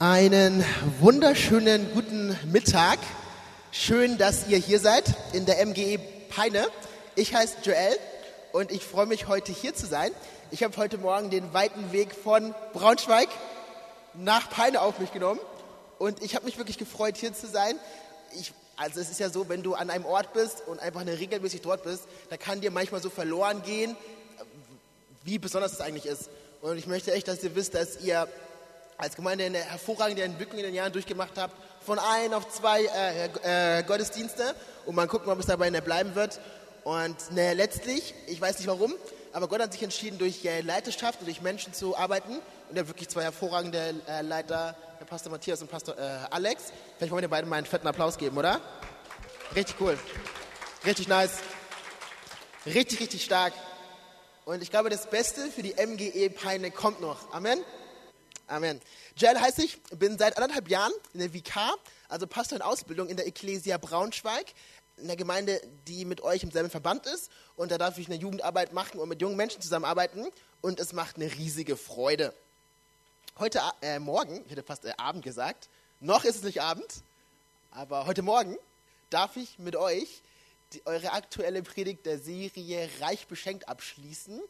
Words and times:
Einen 0.00 0.64
wunderschönen 1.00 1.92
guten 1.92 2.38
Mittag. 2.52 3.00
Schön, 3.72 4.16
dass 4.16 4.46
ihr 4.46 4.58
hier 4.58 4.78
seid 4.78 5.12
in 5.32 5.44
der 5.44 5.66
MGE 5.66 5.98
Peine. 6.28 6.68
Ich 7.16 7.34
heiße 7.34 7.56
Joel 7.64 7.98
und 8.52 8.70
ich 8.70 8.84
freue 8.84 9.06
mich, 9.06 9.26
heute 9.26 9.50
hier 9.50 9.74
zu 9.74 9.86
sein. 9.86 10.12
Ich 10.52 10.62
habe 10.62 10.76
heute 10.76 10.98
Morgen 10.98 11.30
den 11.30 11.52
weiten 11.52 11.90
Weg 11.90 12.14
von 12.14 12.54
Braunschweig 12.74 13.28
nach 14.14 14.48
Peine 14.48 14.82
auf 14.82 15.00
mich 15.00 15.12
genommen 15.12 15.40
und 15.98 16.22
ich 16.22 16.36
habe 16.36 16.44
mich 16.44 16.58
wirklich 16.58 16.78
gefreut, 16.78 17.16
hier 17.16 17.34
zu 17.34 17.48
sein. 17.48 17.74
Ich, 18.38 18.52
also 18.76 19.00
es 19.00 19.10
ist 19.10 19.18
ja 19.18 19.30
so, 19.30 19.48
wenn 19.48 19.64
du 19.64 19.74
an 19.74 19.90
einem 19.90 20.04
Ort 20.04 20.32
bist 20.32 20.62
und 20.68 20.78
einfach 20.78 21.00
eine 21.00 21.18
regelmäßig 21.18 21.62
dort 21.62 21.82
bist, 21.82 22.04
da 22.30 22.36
kann 22.36 22.60
dir 22.60 22.70
manchmal 22.70 23.02
so 23.02 23.10
verloren 23.10 23.64
gehen, 23.64 23.96
wie 25.24 25.40
besonders 25.40 25.72
es 25.72 25.80
eigentlich 25.80 26.06
ist. 26.06 26.30
Und 26.62 26.78
ich 26.78 26.86
möchte 26.86 27.12
echt, 27.12 27.26
dass 27.26 27.42
ihr 27.42 27.56
wisst, 27.56 27.74
dass 27.74 28.00
ihr 28.00 28.28
als 28.98 29.14
Gemeinde 29.14 29.44
eine 29.44 29.58
hervorragende 29.58 30.22
Entwicklung 30.22 30.58
in 30.58 30.66
den 30.66 30.74
Jahren 30.74 30.92
durchgemacht 30.92 31.38
habt, 31.38 31.54
von 31.86 31.98
ein 31.98 32.34
auf 32.34 32.48
zwei 32.50 32.84
äh, 32.84 33.78
äh, 33.78 33.82
Gottesdienste 33.84 34.54
und 34.84 34.96
mal, 34.96 35.08
ob 35.08 35.38
es 35.38 35.46
dabei 35.46 35.70
bleiben 35.70 36.14
wird. 36.16 36.40
Und 36.82 37.32
ne, 37.32 37.54
letztlich, 37.54 38.14
ich 38.26 38.40
weiß 38.40 38.58
nicht 38.58 38.66
warum, 38.66 38.92
aber 39.32 39.46
Gott 39.46 39.60
hat 39.60 39.72
sich 39.72 39.82
entschieden, 39.82 40.18
durch 40.18 40.44
äh, 40.44 40.62
Leiterschaft 40.62 41.20
und 41.20 41.26
durch 41.26 41.40
Menschen 41.42 41.72
zu 41.72 41.96
arbeiten. 41.96 42.32
Und 42.68 42.76
er 42.76 42.80
hat 42.80 42.88
wirklich 42.88 43.08
zwei 43.08 43.22
hervorragende 43.22 43.94
äh, 44.08 44.22
Leiter, 44.22 44.74
der 44.98 45.04
Pastor 45.04 45.30
Matthias 45.30 45.62
und 45.62 45.70
Pastor 45.70 45.96
äh, 45.96 46.18
Alex. 46.30 46.64
Vielleicht 46.96 47.12
wollen 47.12 47.22
wir 47.22 47.28
den 47.28 47.30
beiden 47.30 47.48
mal 47.48 47.56
einen 47.56 47.66
fetten 47.66 47.86
Applaus 47.86 48.18
geben, 48.18 48.36
oder? 48.36 48.60
Richtig 49.54 49.76
cool. 49.80 49.96
Richtig 50.84 51.08
nice. 51.08 51.38
Richtig, 52.66 53.00
richtig 53.00 53.24
stark. 53.24 53.52
Und 54.44 54.62
ich 54.62 54.70
glaube, 54.70 54.90
das 54.90 55.08
Beste 55.08 55.50
für 55.50 55.62
die 55.62 55.74
MGE 55.74 56.30
Peine 56.30 56.70
kommt 56.70 57.00
noch. 57.00 57.32
Amen. 57.32 57.58
Amen. 58.48 58.80
Joel 59.14 59.38
heiße 59.38 59.62
ich, 59.62 59.78
bin 59.90 60.16
seit 60.16 60.38
anderthalb 60.38 60.70
Jahren 60.70 60.92
in 61.12 61.20
der 61.20 61.28
VK, 61.28 61.76
also 62.08 62.26
Pastor 62.26 62.56
in 62.56 62.62
Ausbildung 62.62 63.10
in 63.10 63.16
der 63.18 63.26
Ecclesia 63.26 63.76
Braunschweig, 63.76 64.46
in 64.96 65.06
der 65.06 65.16
Gemeinde, 65.16 65.60
die 65.86 66.06
mit 66.06 66.22
euch 66.22 66.42
im 66.42 66.50
selben 66.50 66.70
Verband 66.70 67.04
ist. 67.04 67.30
Und 67.56 67.70
da 67.70 67.76
darf 67.76 67.98
ich 67.98 68.06
eine 68.06 68.16
Jugendarbeit 68.16 68.72
machen 68.72 69.00
und 69.00 69.08
mit 69.10 69.20
jungen 69.20 69.36
Menschen 69.36 69.60
zusammenarbeiten. 69.60 70.26
Und 70.62 70.80
es 70.80 70.94
macht 70.94 71.16
eine 71.16 71.30
riesige 71.30 71.76
Freude. 71.76 72.32
Heute 73.38 73.60
äh, 73.82 73.98
Morgen, 73.98 74.42
ich 74.46 74.50
hätte 74.50 74.62
fast 74.62 74.86
äh, 74.86 74.94
Abend 74.96 75.22
gesagt, 75.22 75.68
noch 76.00 76.24
ist 76.24 76.36
es 76.36 76.42
nicht 76.42 76.62
Abend, 76.62 77.02
aber 77.70 78.06
heute 78.06 78.22
Morgen 78.22 78.56
darf 79.10 79.36
ich 79.36 79.58
mit 79.58 79.76
euch 79.76 80.22
die, 80.72 80.80
eure 80.86 81.12
aktuelle 81.12 81.62
Predigt 81.62 82.06
der 82.06 82.18
Serie 82.18 82.88
Reich 83.00 83.26
beschenkt 83.26 83.68
abschließen. 83.68 84.40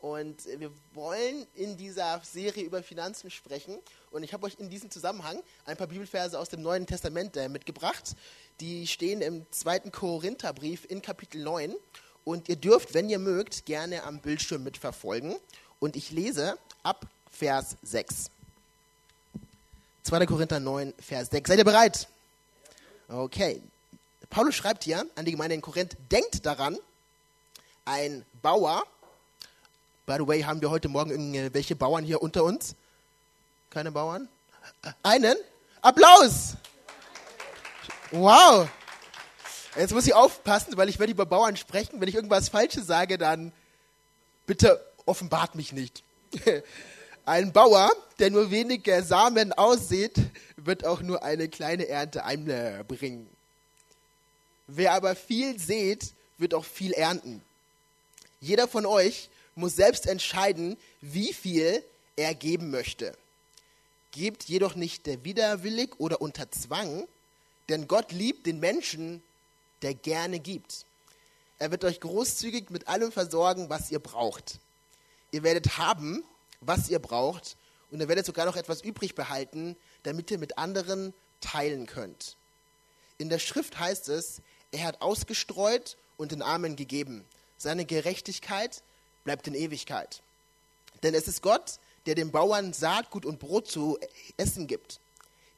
Und 0.00 0.46
wir 0.58 0.70
wollen 0.94 1.46
in 1.54 1.76
dieser 1.76 2.20
Serie 2.24 2.64
über 2.64 2.82
Finanzen 2.82 3.30
sprechen. 3.30 3.78
Und 4.10 4.22
ich 4.22 4.32
habe 4.32 4.46
euch 4.46 4.56
in 4.58 4.70
diesem 4.70 4.90
Zusammenhang 4.90 5.42
ein 5.66 5.76
paar 5.76 5.88
Bibelverse 5.88 6.38
aus 6.38 6.48
dem 6.48 6.62
Neuen 6.62 6.86
Testament 6.86 7.36
äh, 7.36 7.48
mitgebracht. 7.48 8.16
Die 8.60 8.86
stehen 8.86 9.20
im 9.20 9.44
zweiten 9.50 9.92
Korintherbrief 9.92 10.86
in 10.88 11.02
Kapitel 11.02 11.42
9. 11.42 11.74
Und 12.24 12.48
ihr 12.48 12.56
dürft, 12.56 12.94
wenn 12.94 13.10
ihr 13.10 13.18
mögt, 13.18 13.66
gerne 13.66 14.04
am 14.04 14.20
Bildschirm 14.20 14.62
mitverfolgen. 14.62 15.36
Und 15.80 15.96
ich 15.96 16.10
lese 16.10 16.56
ab 16.82 17.06
Vers 17.30 17.76
6. 17.82 18.30
2. 20.02 20.26
Korinther 20.26 20.60
9, 20.60 20.94
Vers 20.98 21.28
6. 21.30 21.48
Seid 21.48 21.58
ihr 21.58 21.64
bereit? 21.64 22.08
Okay. 23.08 23.60
Paulus 24.30 24.54
schreibt 24.54 24.84
hier 24.84 25.04
an 25.14 25.24
die 25.24 25.32
Gemeinde 25.32 25.56
in 25.56 25.60
Korinth, 25.60 25.96
denkt 26.10 26.46
daran, 26.46 26.78
ein 27.84 28.24
Bauer, 28.42 28.84
by 30.10 30.16
the 30.18 30.26
way, 30.26 30.42
haben 30.42 30.60
wir 30.60 30.70
heute 30.70 30.88
Morgen 30.88 31.10
irgendwelche 31.12 31.76
Bauern 31.76 32.02
hier 32.02 32.20
unter 32.20 32.42
uns? 32.42 32.74
Keine 33.70 33.92
Bauern? 33.92 34.28
Einen? 35.04 35.36
Applaus! 35.82 36.56
Wow! 38.10 38.68
Jetzt 39.76 39.94
muss 39.94 40.08
ich 40.08 40.14
aufpassen, 40.14 40.76
weil 40.76 40.88
ich 40.88 40.98
werde 40.98 41.12
über 41.12 41.26
Bauern 41.26 41.56
sprechen. 41.56 42.00
Wenn 42.00 42.08
ich 42.08 42.16
irgendwas 42.16 42.48
Falsches 42.48 42.88
sage, 42.88 43.18
dann 43.18 43.52
bitte 44.46 44.84
offenbart 45.06 45.54
mich 45.54 45.72
nicht. 45.72 46.02
Ein 47.24 47.52
Bauer, 47.52 47.88
der 48.18 48.32
nur 48.32 48.50
wenige 48.50 49.04
Samen 49.04 49.52
aussieht, 49.52 50.16
wird 50.56 50.84
auch 50.84 51.02
nur 51.02 51.22
eine 51.22 51.48
kleine 51.48 51.86
Ernte 51.86 52.24
einbringen. 52.24 53.28
Wer 54.66 54.92
aber 54.94 55.14
viel 55.14 55.60
sät, 55.60 56.12
wird 56.36 56.52
auch 56.52 56.64
viel 56.64 56.94
ernten. 56.94 57.42
Jeder 58.40 58.66
von 58.66 58.86
euch 58.86 59.30
muss 59.54 59.76
selbst 59.76 60.06
entscheiden, 60.06 60.76
wie 61.00 61.32
viel 61.32 61.82
er 62.16 62.34
geben 62.34 62.70
möchte. 62.70 63.16
Gebt 64.12 64.44
jedoch 64.44 64.74
nicht 64.74 65.06
der 65.06 65.24
widerwillig 65.24 65.98
oder 65.98 66.20
unter 66.20 66.50
Zwang, 66.50 67.06
denn 67.68 67.86
Gott 67.86 68.12
liebt 68.12 68.46
den 68.46 68.58
Menschen, 68.60 69.22
der 69.82 69.94
gerne 69.94 70.40
gibt. 70.40 70.84
Er 71.58 71.70
wird 71.70 71.84
euch 71.84 72.00
großzügig 72.00 72.70
mit 72.70 72.88
allem 72.88 73.12
versorgen, 73.12 73.70
was 73.70 73.90
ihr 73.90 74.00
braucht. 74.00 74.58
Ihr 75.30 75.42
werdet 75.42 75.78
haben, 75.78 76.24
was 76.60 76.88
ihr 76.88 76.98
braucht, 76.98 77.56
und 77.90 78.00
ihr 78.00 78.08
werdet 78.08 78.26
sogar 78.26 78.46
noch 78.46 78.56
etwas 78.56 78.82
übrig 78.82 79.14
behalten, 79.14 79.76
damit 80.02 80.30
ihr 80.30 80.38
mit 80.38 80.58
anderen 80.58 81.12
teilen 81.40 81.86
könnt. 81.86 82.36
In 83.18 83.28
der 83.28 83.38
Schrift 83.38 83.78
heißt 83.78 84.08
es, 84.08 84.40
er 84.72 84.84
hat 84.84 85.02
ausgestreut 85.02 85.96
und 86.16 86.32
den 86.32 86.42
Armen 86.42 86.76
gegeben. 86.76 87.24
Seine 87.58 87.84
Gerechtigkeit 87.84 88.82
bleibt 89.24 89.46
in 89.46 89.54
Ewigkeit. 89.54 90.22
Denn 91.02 91.14
es 91.14 91.28
ist 91.28 91.42
Gott, 91.42 91.78
der 92.06 92.14
den 92.14 92.30
Bauern 92.30 92.72
Saatgut 92.72 93.24
und 93.24 93.38
Brot 93.38 93.68
zu 93.68 93.98
essen 94.36 94.66
gibt. 94.66 95.00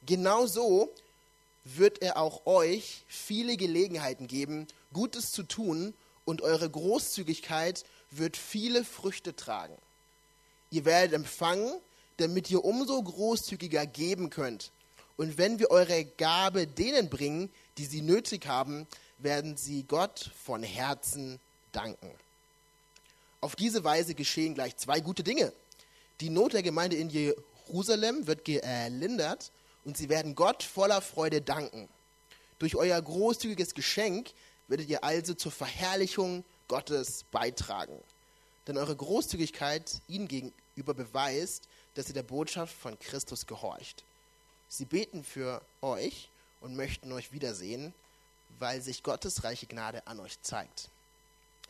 Genauso 0.05 0.89
wird 1.63 2.01
er 2.01 2.17
auch 2.17 2.45
euch 2.45 3.03
viele 3.07 3.57
Gelegenheiten 3.57 4.27
geben, 4.27 4.67
Gutes 4.91 5.31
zu 5.31 5.43
tun, 5.43 5.93
und 6.25 6.41
eure 6.41 6.69
Großzügigkeit 6.69 7.83
wird 8.11 8.37
viele 8.37 8.85
Früchte 8.85 9.35
tragen. 9.35 9.75
Ihr 10.71 10.85
werdet 10.85 11.13
empfangen, 11.13 11.71
damit 12.17 12.49
ihr 12.49 12.63
umso 12.63 13.01
großzügiger 13.01 13.85
geben 13.85 14.29
könnt. 14.29 14.71
Und 15.17 15.37
wenn 15.37 15.59
wir 15.59 15.69
eure 15.69 16.05
Gabe 16.05 16.65
denen 16.65 17.09
bringen, 17.09 17.49
die 17.77 17.85
sie 17.85 18.01
nötig 18.01 18.47
haben, 18.47 18.87
werden 19.17 19.57
sie 19.57 19.83
Gott 19.83 20.31
von 20.43 20.63
Herzen 20.63 21.39
danken. 21.71 22.09
Auf 23.43 23.57
diese 23.57 23.83
Weise 23.83 24.15
geschehen 24.15 24.53
gleich 24.53 24.77
zwei 24.77 25.01
gute 25.01 25.21
Dinge. 25.21 25.51
Die 26.21 26.29
Not 26.29 26.53
der 26.53 26.63
Gemeinde 26.63 26.95
in 26.95 27.09
Jerusalem 27.09 28.25
wird 28.25 28.45
gelindert 28.45 29.51
und 29.83 29.97
sie 29.97 30.07
werden 30.07 30.33
Gott 30.33 30.63
voller 30.63 31.01
Freude 31.01 31.41
danken. 31.41 31.89
Durch 32.57 32.77
euer 32.77 33.01
großzügiges 33.01 33.73
Geschenk 33.73 34.31
werdet 34.69 34.87
ihr 34.87 35.03
also 35.03 35.33
zur 35.33 35.51
Verherrlichung 35.51 36.45
Gottes 36.69 37.25
beitragen. 37.31 37.99
Denn 38.65 38.77
eure 38.77 38.95
Großzügigkeit 38.95 39.91
ihnen 40.07 40.29
gegenüber 40.29 40.93
beweist, 40.93 41.67
dass 41.95 42.07
ihr 42.07 42.13
der 42.13 42.23
Botschaft 42.23 42.73
von 42.73 42.97
Christus 42.97 43.45
gehorcht. 43.45 44.05
Sie 44.69 44.85
beten 44.85 45.25
für 45.25 45.61
euch 45.81 46.29
und 46.61 46.77
möchten 46.77 47.11
euch 47.11 47.33
wiedersehen, 47.33 47.93
weil 48.59 48.81
sich 48.81 49.03
Gottes 49.03 49.43
reiche 49.43 49.67
Gnade 49.67 50.07
an 50.07 50.21
euch 50.21 50.41
zeigt. 50.43 50.87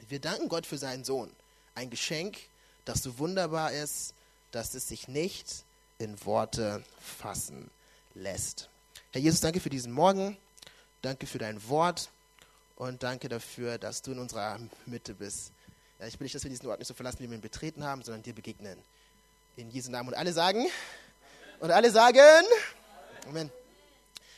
Wir 0.07 0.19
danken 0.19 0.49
Gott 0.49 0.67
für 0.67 0.77
seinen 0.77 1.03
Sohn, 1.03 1.31
ein 1.75 1.89
Geschenk, 1.89 2.37
das 2.85 3.03
so 3.03 3.17
wunderbar 3.19 3.71
ist, 3.71 4.13
dass 4.51 4.73
es 4.73 4.87
sich 4.87 5.07
nicht 5.07 5.63
in 5.97 6.23
Worte 6.25 6.83
fassen 6.99 7.69
lässt. 8.13 8.69
Herr 9.11 9.21
Jesus, 9.21 9.41
danke 9.41 9.59
für 9.59 9.69
diesen 9.69 9.91
Morgen, 9.91 10.37
danke 11.01 11.27
für 11.27 11.37
dein 11.37 11.67
Wort 11.69 12.09
und 12.75 13.03
danke 13.03 13.29
dafür, 13.29 13.77
dass 13.77 14.01
du 14.01 14.11
in 14.11 14.19
unserer 14.19 14.59
Mitte 14.85 15.13
bist. 15.13 15.51
Ja, 15.99 16.07
ich 16.07 16.19
will 16.19 16.25
nicht, 16.25 16.35
dass 16.35 16.43
wir 16.43 16.49
diesen 16.49 16.67
Ort 16.67 16.79
nicht 16.79 16.87
so 16.87 16.93
verlassen, 16.93 17.19
wie 17.19 17.29
wir 17.29 17.37
ihn 17.37 17.41
betreten 17.41 17.83
haben, 17.83 18.03
sondern 18.03 18.23
dir 18.23 18.33
begegnen. 18.33 18.77
In 19.55 19.69
Jesu 19.69 19.91
Namen. 19.91 20.09
Und 20.09 20.15
alle 20.15 20.33
sagen? 20.33 20.65
Und 21.59 21.71
alle 21.71 21.91
sagen? 21.91 22.45
Amen. 23.27 23.51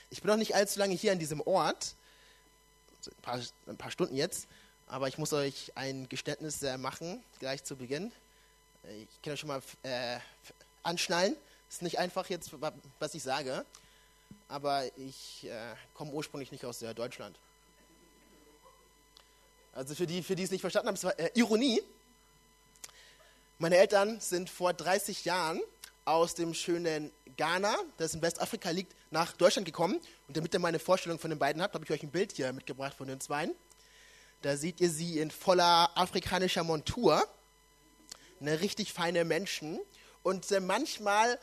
Ich 0.09 0.21
bin 0.21 0.29
noch 0.29 0.37
nicht 0.37 0.55
allzu 0.55 0.79
lange 0.79 0.93
hier 0.93 1.11
an 1.11 1.19
diesem 1.19 1.41
Ort, 1.41 1.95
ein 3.05 3.21
paar, 3.21 3.41
ein 3.67 3.77
paar 3.77 3.91
Stunden 3.91 4.15
jetzt, 4.15 4.47
aber 4.87 5.07
ich 5.07 5.17
muss 5.17 5.33
euch 5.33 5.71
ein 5.75 6.07
Geständnis 6.09 6.61
äh, 6.63 6.77
machen, 6.77 7.23
gleich 7.39 7.63
zu 7.63 7.75
Beginn. 7.75 8.11
Ich 8.83 9.21
kann 9.21 9.33
euch 9.33 9.39
schon 9.39 9.47
mal 9.47 9.61
äh, 9.83 10.19
anschnallen. 10.83 11.35
Es 11.67 11.75
ist 11.75 11.81
nicht 11.81 11.99
einfach 11.99 12.29
jetzt, 12.29 12.51
was 12.99 13.15
ich 13.15 13.23
sage, 13.23 13.65
aber 14.47 14.85
ich 14.97 15.45
äh, 15.45 15.75
komme 15.93 16.11
ursprünglich 16.11 16.51
nicht 16.51 16.65
aus 16.65 16.81
äh, 16.81 16.93
Deutschland. 16.93 17.37
Also 19.73 19.95
für 19.95 20.07
die, 20.07 20.23
für 20.23 20.35
die 20.35 20.43
es 20.43 20.51
nicht 20.51 20.61
verstanden 20.61 20.87
haben, 20.89 20.95
es 20.95 21.03
war 21.03 21.17
äh, 21.19 21.31
Ironie. 21.33 21.81
Meine 23.57 23.77
Eltern 23.77 24.19
sind 24.19 24.49
vor 24.49 24.73
30 24.73 25.25
Jahren 25.25 25.61
aus 26.05 26.35
dem 26.35 26.53
schönen 26.53 27.11
Ghana, 27.35 27.75
das 27.97 28.13
in 28.13 28.21
Westafrika 28.21 28.69
liegt, 28.69 28.95
nach 29.11 29.33
Deutschland 29.33 29.65
gekommen. 29.65 29.99
Und 30.27 30.37
damit 30.37 30.53
ihr 30.53 30.59
meine 30.59 30.79
Vorstellung 30.79 31.19
von 31.19 31.31
den 31.31 31.39
beiden 31.39 31.61
habt, 31.61 31.73
habe 31.73 31.83
ich 31.83 31.91
euch 31.91 32.03
ein 32.03 32.11
Bild 32.11 32.33
hier 32.33 32.53
mitgebracht 32.53 32.95
von 32.95 33.07
den 33.07 33.19
Zweien. 33.19 33.55
Da 34.45 34.57
seht 34.57 34.79
ihr 34.79 34.91
sie 34.91 35.17
in 35.17 35.31
voller 35.31 35.89
afrikanischer 35.95 36.63
Montur. 36.63 37.27
Eine 38.39 38.61
richtig 38.61 38.93
feine 38.93 39.25
Menschen. 39.25 39.79
Und 40.21 40.51
äh, 40.51 40.59
manchmal 40.59 41.39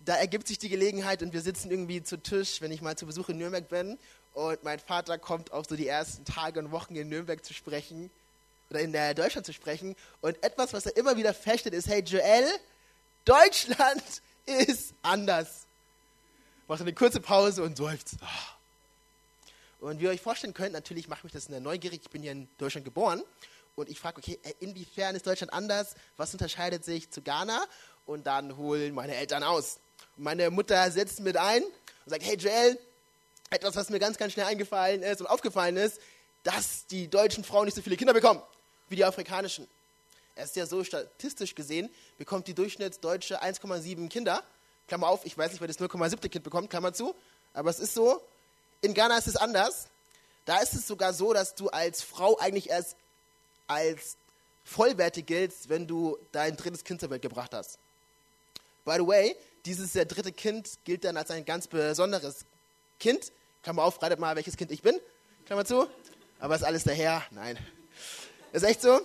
da 0.00 0.16
ergibt 0.16 0.48
sich 0.48 0.56
die 0.58 0.70
Gelegenheit 0.70 1.22
und 1.22 1.34
wir 1.34 1.42
sitzen 1.42 1.70
irgendwie 1.70 2.02
zu 2.02 2.16
Tisch, 2.16 2.62
wenn 2.62 2.72
ich 2.72 2.80
mal 2.80 2.96
zu 2.96 3.04
Besuch 3.04 3.28
in 3.28 3.36
Nürnberg 3.36 3.68
bin 3.68 3.98
und 4.32 4.64
mein 4.64 4.78
Vater 4.78 5.18
kommt 5.18 5.52
auf 5.52 5.66
so 5.68 5.76
die 5.76 5.86
ersten 5.86 6.24
Tage 6.24 6.58
und 6.58 6.72
Wochen 6.72 6.96
in 6.96 7.10
Nürnberg 7.10 7.44
zu 7.44 7.52
sprechen 7.52 8.10
oder 8.70 8.80
in 8.80 8.92
der 8.92 9.12
Deutschland 9.12 9.44
zu 9.44 9.52
sprechen 9.52 9.94
und 10.22 10.42
etwas, 10.42 10.72
was 10.72 10.86
er 10.86 10.96
immer 10.96 11.18
wieder 11.18 11.34
feststellt, 11.34 11.74
ist, 11.74 11.86
hey 11.86 12.00
Joel, 12.00 12.48
Deutschland 13.26 14.02
ist 14.46 14.94
anders. 15.02 15.66
Macht 16.66 16.80
eine 16.80 16.94
kurze 16.94 17.20
Pause 17.20 17.62
und 17.62 17.76
seufzt. 17.76 18.16
Und 19.82 19.98
wie 19.98 20.04
ihr 20.04 20.10
euch 20.10 20.20
vorstellen 20.20 20.54
könnt, 20.54 20.72
natürlich 20.72 21.08
macht 21.08 21.24
mich 21.24 21.32
das 21.32 21.48
neugierig. 21.48 22.02
Ich 22.04 22.10
bin 22.10 22.22
hier 22.22 22.30
in 22.30 22.48
Deutschland 22.56 22.84
geboren 22.84 23.20
und 23.74 23.88
ich 23.88 23.98
frage, 23.98 24.18
okay, 24.18 24.38
inwiefern 24.60 25.16
ist 25.16 25.26
Deutschland 25.26 25.52
anders? 25.52 25.96
Was 26.16 26.32
unterscheidet 26.32 26.84
sich 26.84 27.10
zu 27.10 27.20
Ghana? 27.20 27.64
Und 28.06 28.28
dann 28.28 28.56
holen 28.56 28.94
meine 28.94 29.16
Eltern 29.16 29.42
aus. 29.42 29.80
Und 30.16 30.22
meine 30.22 30.50
Mutter 30.50 30.88
setzt 30.92 31.18
mit 31.18 31.36
ein 31.36 31.64
und 31.64 31.72
sagt, 32.06 32.22
hey 32.22 32.36
Joel, 32.36 32.78
etwas, 33.50 33.74
was 33.74 33.90
mir 33.90 33.98
ganz, 33.98 34.18
ganz 34.18 34.34
schnell 34.34 34.46
eingefallen 34.46 35.02
ist 35.02 35.20
und 35.20 35.26
aufgefallen 35.26 35.76
ist, 35.76 36.00
dass 36.44 36.86
die 36.86 37.08
deutschen 37.08 37.42
Frauen 37.42 37.64
nicht 37.64 37.74
so 37.74 37.82
viele 37.82 37.96
Kinder 37.96 38.14
bekommen 38.14 38.40
wie 38.88 38.94
die 38.94 39.04
afrikanischen. 39.04 39.66
Es 40.36 40.50
ist 40.50 40.56
ja 40.56 40.66
so, 40.66 40.84
statistisch 40.84 41.56
gesehen 41.56 41.90
bekommt 42.18 42.46
die 42.46 42.54
Durchschnittsdeutsche 42.54 43.42
1,7 43.42 44.08
Kinder. 44.08 44.44
Klammer 44.86 45.08
auf, 45.08 45.26
ich 45.26 45.36
weiß 45.36 45.50
nicht, 45.50 45.60
wer 45.60 45.66
das 45.66 45.80
0,7. 45.80 46.28
Kind 46.28 46.44
bekommt, 46.44 46.70
Klammer 46.70 46.92
zu. 46.92 47.16
Aber 47.52 47.68
es 47.68 47.80
ist 47.80 47.94
so. 47.94 48.22
In 48.82 48.94
Ghana 48.94 49.16
ist 49.16 49.28
es 49.28 49.36
anders. 49.36 49.86
Da 50.44 50.58
ist 50.58 50.74
es 50.74 50.88
sogar 50.88 51.14
so, 51.14 51.32
dass 51.32 51.54
du 51.54 51.68
als 51.68 52.02
Frau 52.02 52.36
eigentlich 52.38 52.68
erst 52.68 52.96
als 53.68 54.16
vollwertig 54.64 55.24
giltst, 55.24 55.68
wenn 55.68 55.86
du 55.86 56.18
dein 56.32 56.56
drittes 56.56 56.82
Kind 56.82 57.00
zur 57.00 57.08
Welt 57.10 57.22
gebracht 57.22 57.54
hast. 57.54 57.78
By 58.84 58.96
the 58.98 59.06
way, 59.06 59.36
dieses 59.64 59.94
äh, 59.94 60.04
dritte 60.04 60.32
Kind 60.32 60.68
gilt 60.84 61.04
dann 61.04 61.16
als 61.16 61.30
ein 61.30 61.44
ganz 61.44 61.68
besonderes 61.68 62.44
Kind. 62.98 63.30
Klammer 63.62 63.84
auf, 63.84 64.02
ratet 64.02 64.18
mal, 64.18 64.34
welches 64.34 64.56
Kind 64.56 64.72
ich 64.72 64.82
bin. 64.82 64.98
Klammer 65.46 65.64
zu. 65.64 65.86
Aber 66.40 66.56
ist 66.56 66.64
alles 66.64 66.82
daher? 66.82 67.22
Nein. 67.30 67.56
Ist 68.52 68.64
echt 68.64 68.82
so? 68.82 69.00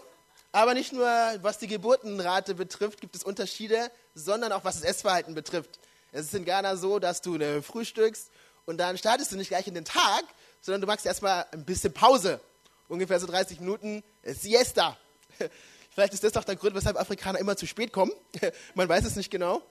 Aber 0.52 0.74
nicht 0.74 0.92
nur 0.92 1.06
was 1.42 1.60
die 1.60 1.68
Geburtenrate 1.68 2.56
betrifft, 2.56 3.00
gibt 3.00 3.16
es 3.16 3.24
Unterschiede, 3.24 3.92
sondern 4.16 4.52
auch 4.52 4.64
was 4.64 4.80
das 4.80 4.84
Essverhalten 4.84 5.36
betrifft. 5.36 5.78
Es 6.12 6.26
ist 6.26 6.34
in 6.34 6.46
Ghana 6.46 6.78
so, 6.78 6.98
dass 6.98 7.22
du 7.22 7.36
eine 7.36 7.62
frühstückst 7.62 8.32
und 8.68 8.78
dann 8.78 8.96
startest 9.00 9.31
du 9.31 9.38
nicht 9.38 9.48
gleich 9.48 9.66
in 9.66 9.74
den 9.74 9.86
Tag, 9.86 10.24
sondern 10.62 10.81
du 10.81 10.88
machst 10.88 11.06
erstmal 11.06 11.48
ein 11.52 11.66
bisschen 11.66 11.92
Pause. 11.92 12.40
Ungefähr 12.88 13.19
so 13.19 13.25
30 13.25 13.60
Minuten 13.60 14.04
Siesta. 14.24 14.96
Vielleicht 15.90 16.14
ist 16.14 16.24
das 16.24 16.34
doch 16.34 16.44
der 16.44 16.56
Grund, 16.56 16.75
weshalb 16.75 16.96
Afrikaner 16.96 17.40
immer 17.40 17.58
zu 17.58 17.66
spät 17.66 17.92
kommen. 17.92 18.12
Man 18.75 18.88
weiß 18.88 19.04
es 19.06 19.16
nicht 19.16 19.31
genau, 19.31 19.64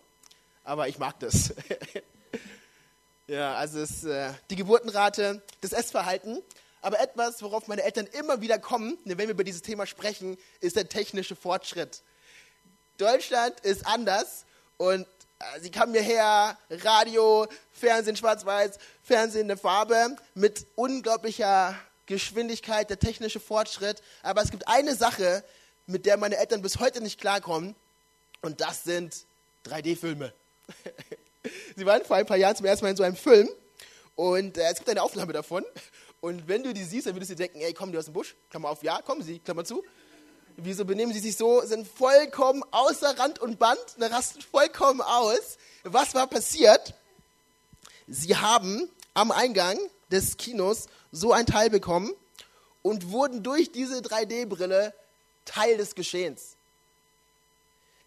aber 0.65 0.89
ich 0.89 0.99
mag 0.99 1.21
das. 1.21 1.55
ja, 3.29 3.55
also 3.55 3.79
es, 3.79 4.03
äh, 4.03 4.33
die 4.51 4.57
Geburtenrate, 4.57 5.41
das 5.61 5.73
Essverhalten 5.73 6.43
aber 6.87 7.01
etwas, 7.01 7.43
worauf 7.43 7.67
meine 7.67 7.83
Eltern 7.83 8.07
immer 8.13 8.41
wieder 8.41 8.61
kommen, 8.61 8.97
wenn 9.05 9.19
wir 9.19 9.31
über 9.31 9.43
dieses 9.43 9.63
Thema 9.63 9.87
sprechen, 9.87 10.39
ist 10.61 10.77
der 10.77 10.89
technische 10.89 11.35
Fortschritt. 11.35 12.03
Deutschland 12.97 13.59
ist 13.61 13.85
anders 13.87 14.47
und 14.77 15.03
äh, 15.03 15.07
sie 15.61 15.71
kamen 15.71 15.93
hierher, 15.95 16.59
Radio, 16.71 17.47
Fernsehen 17.73 18.17
schwarz-weiß, 18.17 18.79
Fernsehen 19.03 19.43
in 19.43 19.49
der 19.49 19.57
Farbe, 19.57 20.17
mit 20.35 20.67
unglaublicher 20.75 21.79
Geschwindigkeit, 22.07 22.89
der 22.91 22.99
technische 22.99 23.41
Fortschritt. 23.41 24.03
Aber 24.23 24.43
es 24.43 24.51
gibt 24.51 24.67
eine 24.69 24.95
Sache, 24.95 25.45
mit 25.87 26.07
der 26.07 26.17
meine 26.17 26.37
Eltern 26.37 26.63
bis 26.63 26.79
heute 26.79 27.01
nicht 27.01 27.21
klarkommen, 27.21 27.75
und 28.43 28.61
das 28.61 28.85
sind 28.85 29.25
3D-Filme. 29.67 30.33
sie 31.77 31.87
waren 31.87 32.05
vor 32.05 32.17
ein 32.17 32.27
paar 32.27 32.37
Jahren 32.37 32.57
zum 32.57 32.67
ersten 32.67 32.85
Mal 32.85 32.91
in 32.91 32.97
so 32.97 33.03
einem 33.03 33.17
Film 33.17 33.49
und 34.15 34.57
äh, 34.57 34.71
es 34.71 34.77
gibt 34.77 34.89
eine 34.89 35.03
Aufnahme 35.03 35.33
davon 35.33 35.65
und 36.21 36.47
wenn 36.49 36.63
du 36.63 36.73
die 36.73 36.85
siehst, 36.85 37.07
dann 37.07 37.15
würdest 37.15 37.33
du 37.33 37.37
denken, 37.37 37.61
ey, 37.61 37.73
kommen 37.73 37.93
die 37.93 37.99
aus 37.99 38.05
dem 38.07 38.15
Busch? 38.15 38.35
Klammer 38.51 38.71
auf, 38.71 38.83
ja, 38.83 39.01
kommen 39.03 39.23
sie, 39.23 39.39
Klammer 39.39 39.65
zu. 39.65 39.83
Wieso 40.59 40.87
benehmen 40.87 41.13
sie 41.13 41.21
sich 41.21 41.37
so, 41.37 41.61
sind 41.67 41.87
vollkommen 41.87 42.63
außer 42.71 43.19
Rand 43.19 43.39
und 43.41 43.59
Band, 43.59 43.79
ne, 43.99 44.11
rasten 44.11 44.41
vollkommen 44.41 45.03
aus. 45.03 45.59
Was 45.83 46.15
war 46.15 46.27
passiert? 46.27 46.95
Sie 48.09 48.35
haben 48.35 48.89
am 49.13 49.33
Eingang 49.33 49.79
des 50.11 50.39
Kinos 50.39 50.87
so 51.13 51.33
ein 51.33 51.45
Teil 51.45 51.69
bekommen 51.69 52.11
und 52.81 53.11
wurden 53.11 53.43
durch 53.43 53.71
diese 53.71 53.99
3D-Brille 53.99 54.95
Teil 55.45 55.77
des 55.77 55.95
Geschehens. 55.95 56.57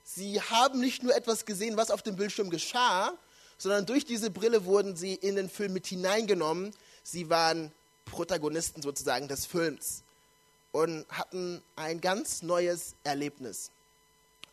Sie 0.03 0.41
haben 0.41 0.79
nicht 0.79 1.03
nur 1.03 1.15
etwas 1.15 1.45
gesehen, 1.45 1.77
was 1.77 1.91
auf 1.91 2.01
dem 2.01 2.15
Bildschirm 2.15 2.49
geschah, 2.49 3.13
sondern 3.59 3.85
durch 3.85 4.05
diese 4.05 4.31
Brille 4.31 4.65
wurden 4.65 4.95
sie 4.95 5.13
in 5.13 5.35
den 5.35 5.49
Film 5.49 5.73
mit 5.73 5.85
hineingenommen. 5.85 6.73
Sie 7.03 7.29
waren 7.29 7.71
Protagonisten 8.05 8.81
sozusagen 8.81 9.27
des 9.27 9.45
Films 9.45 10.01
und 10.71 11.05
hatten 11.09 11.61
ein 11.75 12.01
ganz 12.01 12.41
neues 12.41 12.95
Erlebnis. 13.03 13.71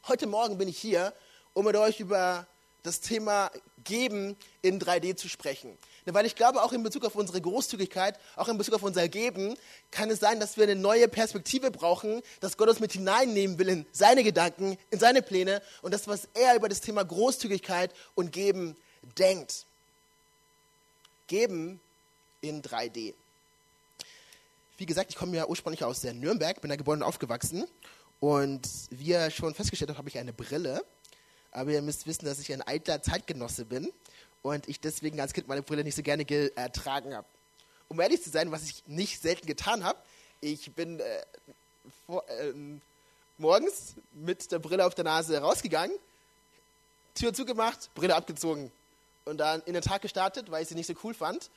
Heute 0.09 0.27
Morgen 0.27 0.59
bin 0.59 0.69
ich 0.69 0.79
hier, 0.79 1.13
um 1.53 1.65
mit 1.65 1.77
euch 1.77 2.01
über 2.01 2.47
das 2.83 3.01
Thema 3.01 3.51
Geben 3.85 4.37
in 4.63 4.81
3D 4.81 5.17
zu 5.17 5.29
sprechen. 5.29 5.77
Weil 6.05 6.25
ich 6.25 6.37
glaube, 6.37 6.63
auch 6.63 6.73
in 6.73 6.85
Bezug 6.85 7.05
auf 7.05 7.17
unsere 7.17 7.41
Großzügigkeit, 7.41 8.17
auch 8.37 8.49
in 8.49 8.59
Bezug 8.59 8.75
auf 8.75 8.83
unser 8.85 9.09
Geben, 9.09 9.57
kann 9.91 10.09
es 10.09 10.21
sein, 10.21 10.39
dass 10.39 10.57
wir 10.57 10.65
eine 10.65 10.77
neue 10.77 11.09
Perspektive 11.09 11.73
brauchen, 11.73 12.23
dass 12.41 12.57
Gott 12.57 12.69
uns 12.69 12.79
mit 12.79 12.93
hineinnehmen 12.93 13.59
will 13.59 13.69
in 13.69 13.87
seine 13.91 14.23
Gedanken, 14.23 14.79
in 14.91 15.01
seine 15.01 15.21
Pläne 15.21 15.63
und 15.83 15.93
das, 15.93 16.07
was 16.07 16.29
er 16.35 16.55
über 16.55 16.69
das 16.69 16.81
Thema 16.81 17.05
Großzügigkeit 17.05 17.93
und 18.15 18.31
Geben 18.31 18.77
denkt. 19.19 19.67
Geben 21.27 21.81
in 22.41 22.63
3D. 22.63 23.15
Wie 24.79 24.87
gesagt, 24.87 25.11
ich 25.11 25.17
komme 25.17 25.37
ja 25.37 25.47
ursprünglich 25.47 25.85
aus 25.85 26.03
Nürnberg, 26.05 26.61
bin 26.61 26.69
da 26.69 26.77
geboren 26.77 27.01
und 27.01 27.09
aufgewachsen. 27.09 27.67
Und 28.21 28.69
wie 28.91 29.07
ihr 29.07 29.31
schon 29.31 29.55
festgestellt 29.55 29.91
habt, 29.91 29.99
habe 29.99 30.09
ich 30.09 30.19
eine 30.19 30.33
Brille. 30.33 30.85
Aber 31.51 31.71
ihr 31.71 31.81
müsst 31.81 32.07
wissen, 32.07 32.27
dass 32.27 32.39
ich 32.39 32.53
ein 32.53 32.61
alter 32.61 33.01
Zeitgenosse 33.01 33.65
bin 33.65 33.91
und 34.43 34.69
ich 34.69 34.81
deswegen 34.81 35.21
als 35.21 35.33
Kind 35.33 35.49
meine 35.49 35.63
Brille 35.63 35.83
nicht 35.83 35.95
so 35.95 36.03
gerne 36.03 36.27
ertragen 36.57 37.15
habe. 37.15 37.27
Um 37.89 38.01
ehrlich 38.01 38.23
zu 38.23 38.31
sein, 38.31 38.51
was 38.53 38.65
ich 38.65 38.87
nicht 38.87 39.23
selten 39.23 39.47
getan 39.47 39.83
habe, 39.83 39.99
ich 40.41 40.73
bin 40.73 41.01
äh, 41.01 41.23
vor, 42.07 42.29
äh, 42.29 42.53
morgens 43.39 43.95
mit 44.13 44.53
der 44.53 44.59
Brille 44.59 44.85
auf 44.85 44.95
der 44.95 45.05
Nase 45.05 45.39
rausgegangen, 45.39 45.97
Tür 47.15 47.33
zugemacht, 47.33 47.91
Brille 47.95 48.15
abgezogen 48.15 48.71
und 49.25 49.39
dann 49.39 49.63
in 49.63 49.73
den 49.73 49.83
Tag 49.83 50.03
gestartet, 50.03 50.51
weil 50.51 50.63
ich 50.63 50.69
sie 50.69 50.75
nicht 50.75 50.87
so 50.87 50.95
cool 51.03 51.15
fand. 51.15 51.51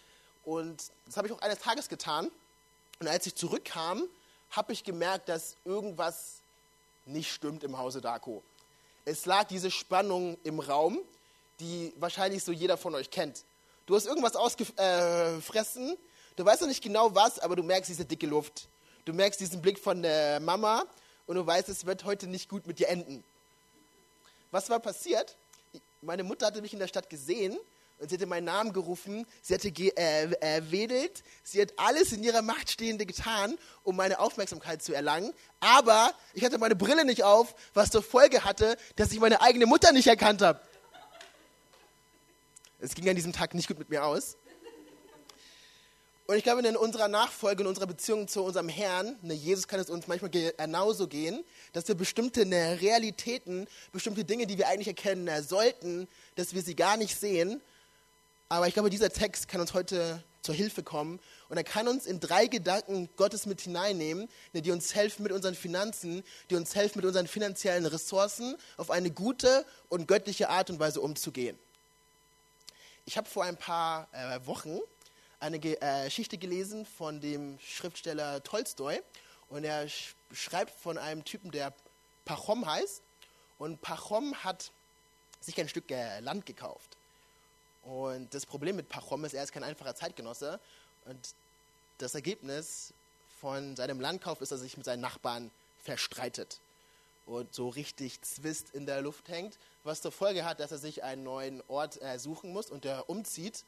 Und 0.46 0.84
das 1.06 1.18
habe 1.18 1.28
ich 1.28 1.34
auch 1.34 1.42
eines 1.42 1.60
Tages 1.60 1.90
getan. 1.90 2.32
Und 3.00 3.08
als 3.08 3.26
ich 3.26 3.36
zurückkam, 3.36 4.04
habe 4.52 4.74
ich 4.74 4.84
gemerkt, 4.84 5.30
dass 5.30 5.56
irgendwas 5.64 6.40
nicht 7.06 7.32
stimmt 7.32 7.64
im 7.64 7.78
Hause 7.78 8.02
Dako. 8.02 8.44
Es 9.06 9.26
lag 9.26 9.46
diese 9.46 9.72
Spannung 9.72 10.38
im 10.44 10.60
Raum, 10.60 11.00
die 11.60 11.94
wahrscheinlich 11.98 12.44
so 12.44 12.52
jeder 12.52 12.78
von 12.78 12.94
euch 12.96 13.10
kennt. 13.10 13.44
Du 13.86 13.96
hast 13.96 14.06
irgendwas 14.06 14.36
ausgefressen, 14.36 15.94
äh, 15.94 15.98
du 16.36 16.46
weißt 16.46 16.62
noch 16.62 16.68
nicht 16.68 16.84
genau 16.84 17.16
was, 17.16 17.40
aber 17.40 17.56
du 17.56 17.64
merkst 17.64 17.90
diese 17.90 18.06
dicke 18.06 18.28
Luft. 18.28 18.68
Du 19.06 19.14
merkst 19.14 19.40
diesen 19.40 19.62
Blick 19.62 19.80
von 19.80 20.02
der 20.02 20.40
Mama 20.40 20.84
und 21.26 21.36
du 21.36 21.46
weißt, 21.46 21.70
es 21.70 21.86
wird 21.86 22.04
heute 22.04 22.28
nicht 22.28 22.50
gut 22.50 22.68
mit 22.68 22.80
dir 22.80 22.90
enden. 22.90 23.24
Was 24.52 24.70
war 24.70 24.80
passiert? 24.80 25.36
Meine 26.02 26.24
Mutter 26.24 26.48
hatte 26.48 26.62
mich 26.62 26.74
in 26.74 26.80
der 26.80 26.88
Stadt 26.88 27.10
gesehen 27.10 27.58
und 28.00 28.10
sie 28.10 28.16
hatte 28.16 28.26
meinen 28.26 28.46
Namen 28.46 28.72
gerufen, 28.72 29.26
sie 29.42 29.54
hatte 29.54 29.68
äh, 29.68 30.32
erwedelt, 30.40 31.22
sie 31.44 31.62
hat 31.62 31.74
alles 31.76 32.14
in 32.14 32.24
ihrer 32.24 32.42
Macht 32.42 32.70
Stehende 32.72 33.06
getan, 33.06 33.58
um 33.84 33.98
meine 33.98 34.20
Aufmerksamkeit 34.20 34.82
zu 34.82 34.94
erlangen. 34.94 35.34
Aber 35.60 36.14
ich 36.34 36.46
hatte 36.46 36.58
meine 36.58 36.76
Brille 36.76 37.04
nicht 37.04 37.24
auf, 37.24 37.54
was 37.74 37.92
zur 37.92 38.02
Folge 38.02 38.46
hatte, 38.46 38.78
dass 38.96 39.12
ich 39.12 39.20
meine 39.20 39.42
eigene 39.42 39.66
Mutter 39.66 39.92
nicht 39.92 40.08
erkannt 40.08 40.42
habe. 40.42 40.62
Es 42.80 42.96
ging 42.96 43.10
an 43.10 43.16
diesem 43.16 43.34
Tag 43.34 43.54
nicht 43.54 43.68
gut 43.68 43.78
mit 43.78 43.90
mir 43.90 44.06
aus. 44.06 44.38
Und 46.26 46.38
ich 46.38 46.44
glaube, 46.44 46.66
in 46.66 46.78
unserer 46.78 47.08
Nachfolge, 47.08 47.64
in 47.64 47.68
unserer 47.68 47.88
Beziehung 47.88 48.28
zu 48.28 48.44
unserem 48.44 48.70
Herrn, 48.70 49.18
ne, 49.24 49.34
Jesus 49.34 49.68
kann 49.68 49.80
es 49.80 49.90
uns 49.90 50.08
manchmal 50.08 50.30
genauso 50.30 51.08
gehen, 51.08 51.44
dass 51.74 51.88
wir 51.88 51.96
bestimmte 51.96 52.46
ne, 52.46 52.80
Realitäten, 52.80 53.68
bestimmte 53.92 54.24
Dinge, 54.24 54.46
die 54.46 54.58
wir 54.58 54.68
eigentlich 54.68 54.88
erkennen 54.88 55.24
ne, 55.24 55.42
sollten, 55.42 56.08
dass 56.36 56.54
wir 56.54 56.62
sie 56.62 56.76
gar 56.76 56.98
nicht 56.98 57.20
sehen 57.20 57.62
aber 58.50 58.68
ich 58.68 58.74
glaube, 58.74 58.90
dieser 58.90 59.12
Text 59.12 59.48
kann 59.48 59.62
uns 59.62 59.76
heute 59.76 60.24
zur 60.42 60.56
Hilfe 60.56 60.82
kommen 60.82 61.20
und 61.50 61.58
er 61.58 61.64
kann 61.64 61.88
uns 61.88 62.08
in 62.08 62.20
drei 62.20 62.48
Gedanken 62.48 63.08
Gottes 63.16 63.46
mit 63.46 63.62
hineinnehmen, 63.62 64.28
ne, 64.54 64.62
die 64.64 64.72
uns 64.72 64.96
helfen 64.96 65.22
mit 65.22 65.32
unseren 65.32 65.54
Finanzen, 65.54 66.24
die 66.50 66.56
uns 66.56 66.76
helfen 66.76 66.98
mit 66.98 67.06
unseren 67.06 67.28
finanziellen 67.28 67.86
Ressourcen 67.86 68.56
auf 68.78 68.90
eine 68.90 69.12
gute 69.12 69.66
und 69.90 70.08
göttliche 70.08 70.50
Art 70.50 70.72
und 70.72 70.80
Weise 70.80 71.00
umzugehen. 71.02 71.60
Ich 73.06 73.18
habe 73.18 73.30
vor 73.30 73.44
ein 73.44 73.58
paar 73.58 74.08
äh, 74.14 74.40
Wochen 74.48 74.80
eine 75.40 75.58
äh, 75.58 76.06
Geschichte 76.06 76.40
gelesen 76.40 76.88
von 76.88 77.22
dem 77.22 77.60
Schriftsteller 77.60 78.42
Tolstoi 78.44 79.00
und 79.50 79.64
er 79.64 79.88
sch 79.88 80.16
schreibt 80.32 80.80
von 80.80 80.98
einem 80.98 81.24
Typen, 81.24 81.52
der 81.52 81.74
Pachom 82.26 82.66
heißt 82.66 83.02
und 83.58 83.82
Pachom 83.82 84.36
hat 84.44 84.72
sich 85.42 85.60
ein 85.60 85.70
Stück 85.70 85.90
äh, 85.92 86.20
Land 86.20 86.46
gekauft 86.46 86.99
Und 87.84 88.34
das 88.34 88.46
Problem 88.46 88.76
mit 88.76 88.90
Pachom 88.90 89.26
ist, 89.26 89.34
er 89.34 89.44
ist 89.44 89.52
kein 89.52 89.64
einfacher 89.64 89.96
Zeitgenosse. 89.96 90.60
Und 91.06 91.34
das 91.98 92.16
Ergebnis 92.16 92.94
von 93.40 93.76
seinem 93.76 94.00
Landkauf 94.00 94.42
ist, 94.42 94.52
dass 94.52 94.60
er 94.60 94.64
sich 94.64 94.78
mit 94.78 94.86
seinen 94.86 95.02
Nachbarn 95.02 95.52
verstreitet 95.84 96.60
und 97.30 97.54
so 97.54 97.70
richtig 97.70 98.22
Zwist 98.22 98.72
in 98.74 98.86
der 98.86 99.02
Luft 99.02 99.30
hängt, 99.30 99.58
was 99.84 100.02
zur 100.02 100.12
Folge 100.12 100.46
hat, 100.46 100.60
dass 100.60 100.72
er 100.72 100.78
sich 100.78 101.04
einen 101.04 101.24
neuen 101.24 101.62
Ort 101.68 102.02
äh, 102.02 102.18
suchen 102.18 102.52
muss 102.52 102.70
und 102.70 102.84
der 102.84 103.10
umzieht. 103.10 103.64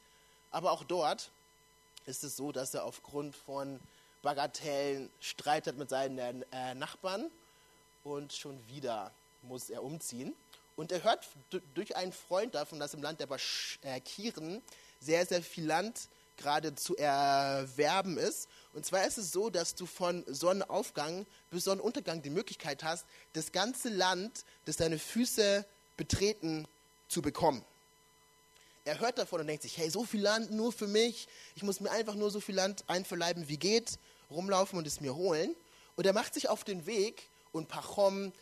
Aber 0.50 0.72
auch 0.72 0.84
dort 0.84 1.30
ist 2.06 2.24
es 2.24 2.36
so, 2.36 2.52
dass 2.52 2.74
er 2.74 2.84
aufgrund 2.84 3.36
von 3.36 3.80
Bagatellen 4.22 5.10
Streit 5.20 5.66
hat 5.66 5.76
mit 5.76 5.88
seinen 5.90 6.44
äh, 6.52 6.74
Nachbarn 6.74 7.30
und 8.04 8.32
schon 8.32 8.58
wieder 8.68 9.12
muss 9.42 9.70
er 9.70 9.82
umziehen. 9.82 10.34
Und 10.76 10.92
er 10.92 11.02
hört 11.04 11.26
durch 11.74 11.96
einen 11.96 12.12
Freund 12.12 12.54
davon, 12.54 12.80
dass 12.80 12.94
im 12.94 13.02
Land 13.02 13.20
der 13.20 13.26
Baschkiren 13.26 14.62
sehr, 15.00 15.26
sehr 15.26 15.42
viel 15.42 15.66
Land 15.66 16.08
gerade 16.36 16.74
zu 16.74 16.96
erwerben 16.96 18.16
ist. 18.18 18.48
Und 18.72 18.86
zwar 18.86 19.06
ist 19.06 19.18
es 19.18 19.32
so, 19.32 19.50
dass 19.50 19.74
du 19.74 19.86
von 19.86 20.24
Sonnenaufgang 20.26 21.26
bis 21.50 21.64
Sonnenuntergang 21.64 22.22
die 22.22 22.30
Möglichkeit 22.30 22.82
hast, 22.82 23.06
das 23.34 23.52
ganze 23.52 23.90
Land, 23.90 24.44
das 24.64 24.76
deine 24.76 24.98
Füße 24.98 25.64
betreten, 25.96 26.66
zu 27.08 27.20
bekommen. 27.20 27.62
Er 28.84 28.98
hört 28.98 29.18
davon 29.18 29.40
und 29.40 29.46
denkt 29.46 29.62
sich, 29.62 29.76
hey, 29.76 29.90
so 29.90 30.04
viel 30.04 30.22
Land 30.22 30.50
nur 30.50 30.72
für 30.72 30.88
mich. 30.88 31.28
Ich 31.54 31.62
muss 31.62 31.80
mir 31.80 31.90
einfach 31.90 32.14
nur 32.14 32.30
so 32.30 32.40
viel 32.40 32.56
Land 32.56 32.84
einverleiben, 32.88 33.48
wie 33.48 33.58
geht, 33.58 33.98
rumlaufen 34.30 34.78
und 34.78 34.86
es 34.86 35.00
mir 35.00 35.14
holen. 35.14 35.54
Und 35.94 36.06
er 36.06 36.12
macht 36.14 36.34
sich 36.34 36.48
auf 36.48 36.64
den 36.64 36.86
Weg 36.86 37.28
und 37.52 37.68
Pachom 37.68 38.32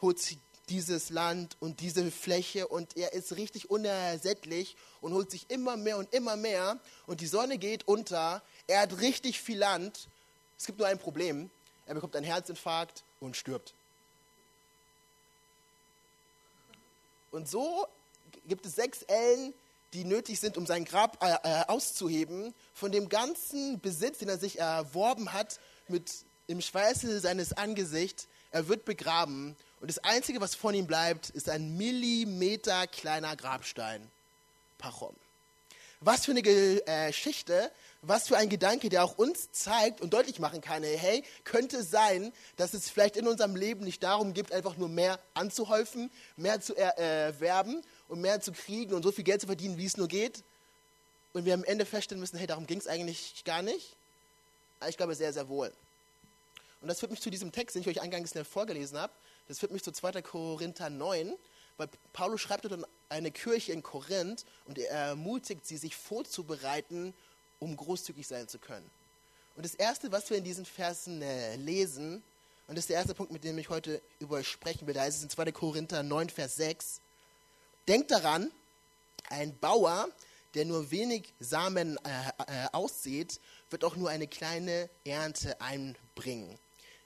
holt 0.00 0.18
sich 0.20 0.38
dieses 0.70 1.10
Land 1.10 1.56
und 1.60 1.80
diese 1.80 2.10
Fläche 2.10 2.68
und 2.68 2.96
er 2.96 3.12
ist 3.12 3.36
richtig 3.36 3.70
unersättlich 3.70 4.76
und 5.00 5.12
holt 5.12 5.30
sich 5.30 5.50
immer 5.50 5.76
mehr 5.76 5.98
und 5.98 6.14
immer 6.14 6.36
mehr 6.36 6.78
und 7.06 7.20
die 7.20 7.26
Sonne 7.26 7.58
geht 7.58 7.86
unter. 7.88 8.42
Er 8.66 8.82
hat 8.82 9.00
richtig 9.00 9.40
viel 9.40 9.58
Land. 9.58 10.08
Es 10.56 10.66
gibt 10.66 10.78
nur 10.78 10.86
ein 10.86 10.98
Problem. 10.98 11.50
Er 11.86 11.94
bekommt 11.94 12.14
einen 12.14 12.24
Herzinfarkt 12.24 13.02
und 13.18 13.36
stirbt. 13.36 13.74
Und 17.32 17.48
so 17.48 17.86
gibt 18.46 18.64
es 18.64 18.76
sechs 18.76 19.02
Ellen, 19.02 19.52
die 19.92 20.04
nötig 20.04 20.38
sind, 20.38 20.56
um 20.56 20.66
sein 20.66 20.84
Grab 20.84 21.22
äh, 21.22 21.36
äh, 21.42 21.64
auszuheben, 21.66 22.54
von 22.74 22.92
dem 22.92 23.08
ganzen 23.08 23.80
Besitz, 23.80 24.18
den 24.18 24.28
er 24.28 24.38
sich 24.38 24.60
erworben 24.60 25.32
hat, 25.32 25.58
mit 25.88 26.12
im 26.46 26.60
Schweiße 26.60 27.18
seines 27.20 27.52
Angesichts. 27.52 28.28
Er 28.52 28.68
wird 28.68 28.84
begraben 28.84 29.56
und 29.80 29.88
das 29.88 29.98
Einzige, 29.98 30.40
was 30.40 30.54
von 30.54 30.74
ihm 30.74 30.86
bleibt, 30.86 31.30
ist 31.30 31.48
ein 31.48 31.76
Millimeter 31.76 32.86
kleiner 32.86 33.34
Grabstein. 33.36 34.06
Pachom. 34.78 35.14
Was 36.00 36.24
für 36.24 36.30
eine 36.30 36.42
Geschichte, 36.42 37.70
was 38.02 38.28
für 38.28 38.36
ein 38.36 38.48
Gedanke, 38.48 38.88
der 38.88 39.04
auch 39.04 39.18
uns 39.18 39.52
zeigt 39.52 40.00
und 40.00 40.14
deutlich 40.14 40.38
machen 40.38 40.62
kann, 40.62 40.82
hey, 40.82 41.22
könnte 41.44 41.82
sein, 41.82 42.32
dass 42.56 42.72
es 42.72 42.88
vielleicht 42.88 43.16
in 43.16 43.26
unserem 43.26 43.56
Leben 43.56 43.84
nicht 43.84 44.02
darum 44.02 44.32
geht, 44.32 44.52
einfach 44.52 44.78
nur 44.78 44.88
mehr 44.88 45.18
anzuhäufen, 45.34 46.10
mehr 46.36 46.60
zu 46.60 46.74
erwerben 46.74 47.82
und 48.08 48.22
mehr 48.22 48.40
zu 48.40 48.52
kriegen 48.52 48.94
und 48.94 49.02
so 49.02 49.12
viel 49.12 49.24
Geld 49.24 49.42
zu 49.42 49.46
verdienen, 49.46 49.76
wie 49.76 49.84
es 49.84 49.98
nur 49.98 50.08
geht. 50.08 50.42
Und 51.32 51.44
wir 51.44 51.54
am 51.54 51.64
Ende 51.64 51.84
feststellen 51.84 52.20
müssen, 52.20 52.38
hey, 52.38 52.46
darum 52.46 52.66
ging 52.66 52.78
es 52.78 52.86
eigentlich 52.86 53.44
gar 53.44 53.62
nicht. 53.62 53.94
Aber 54.80 54.88
ich 54.88 54.96
glaube 54.96 55.14
sehr, 55.14 55.32
sehr 55.32 55.48
wohl. 55.48 55.70
Und 56.80 56.88
das 56.88 56.98
führt 56.98 57.10
mich 57.10 57.20
zu 57.20 57.30
diesem 57.30 57.52
Text, 57.52 57.76
den 57.76 57.82
ich 57.82 57.88
euch 57.88 58.00
eingangs 58.00 58.32
vorgelesen 58.50 58.98
habe. 58.98 59.12
Das 59.50 59.58
führt 59.58 59.72
mich 59.72 59.82
zu 59.82 59.90
2. 59.90 60.22
Korinther 60.22 60.90
9, 60.90 61.34
weil 61.76 61.88
Paulus 62.12 62.40
schreibt 62.40 62.70
an 62.70 62.86
eine 63.08 63.32
Kirche 63.32 63.72
in 63.72 63.82
Korinth 63.82 64.44
und 64.66 64.78
er 64.78 64.90
ermutigt 64.90 65.66
sie, 65.66 65.76
sich 65.76 65.96
vorzubereiten, 65.96 67.12
um 67.58 67.76
großzügig 67.76 68.28
sein 68.28 68.46
zu 68.46 68.60
können. 68.60 68.88
Und 69.56 69.64
das 69.64 69.74
Erste, 69.74 70.12
was 70.12 70.30
wir 70.30 70.36
in 70.36 70.44
diesen 70.44 70.64
Versen 70.64 71.20
äh, 71.20 71.56
lesen, 71.56 72.22
und 72.68 72.76
das 72.76 72.84
ist 72.84 72.90
der 72.90 72.98
erste 72.98 73.12
Punkt, 73.12 73.32
mit 73.32 73.42
dem 73.42 73.58
ich 73.58 73.70
heute 73.70 74.00
über 74.20 74.44
sprechen 74.44 74.86
will, 74.86 74.94
da 74.94 75.04
ist 75.04 75.16
es 75.16 75.24
in 75.24 75.30
2. 75.30 75.50
Korinther 75.50 76.04
9, 76.04 76.28
Vers 76.28 76.54
6. 76.54 77.00
Denkt 77.88 78.12
daran, 78.12 78.52
ein 79.30 79.58
Bauer, 79.58 80.08
der 80.54 80.64
nur 80.64 80.92
wenig 80.92 81.32
Samen 81.40 81.98
äh, 82.04 82.10
äh, 82.46 82.68
aussät, 82.70 83.40
wird 83.70 83.82
auch 83.82 83.96
nur 83.96 84.10
eine 84.10 84.28
kleine 84.28 84.88
Ernte 85.04 85.60
einbringen. 85.60 86.56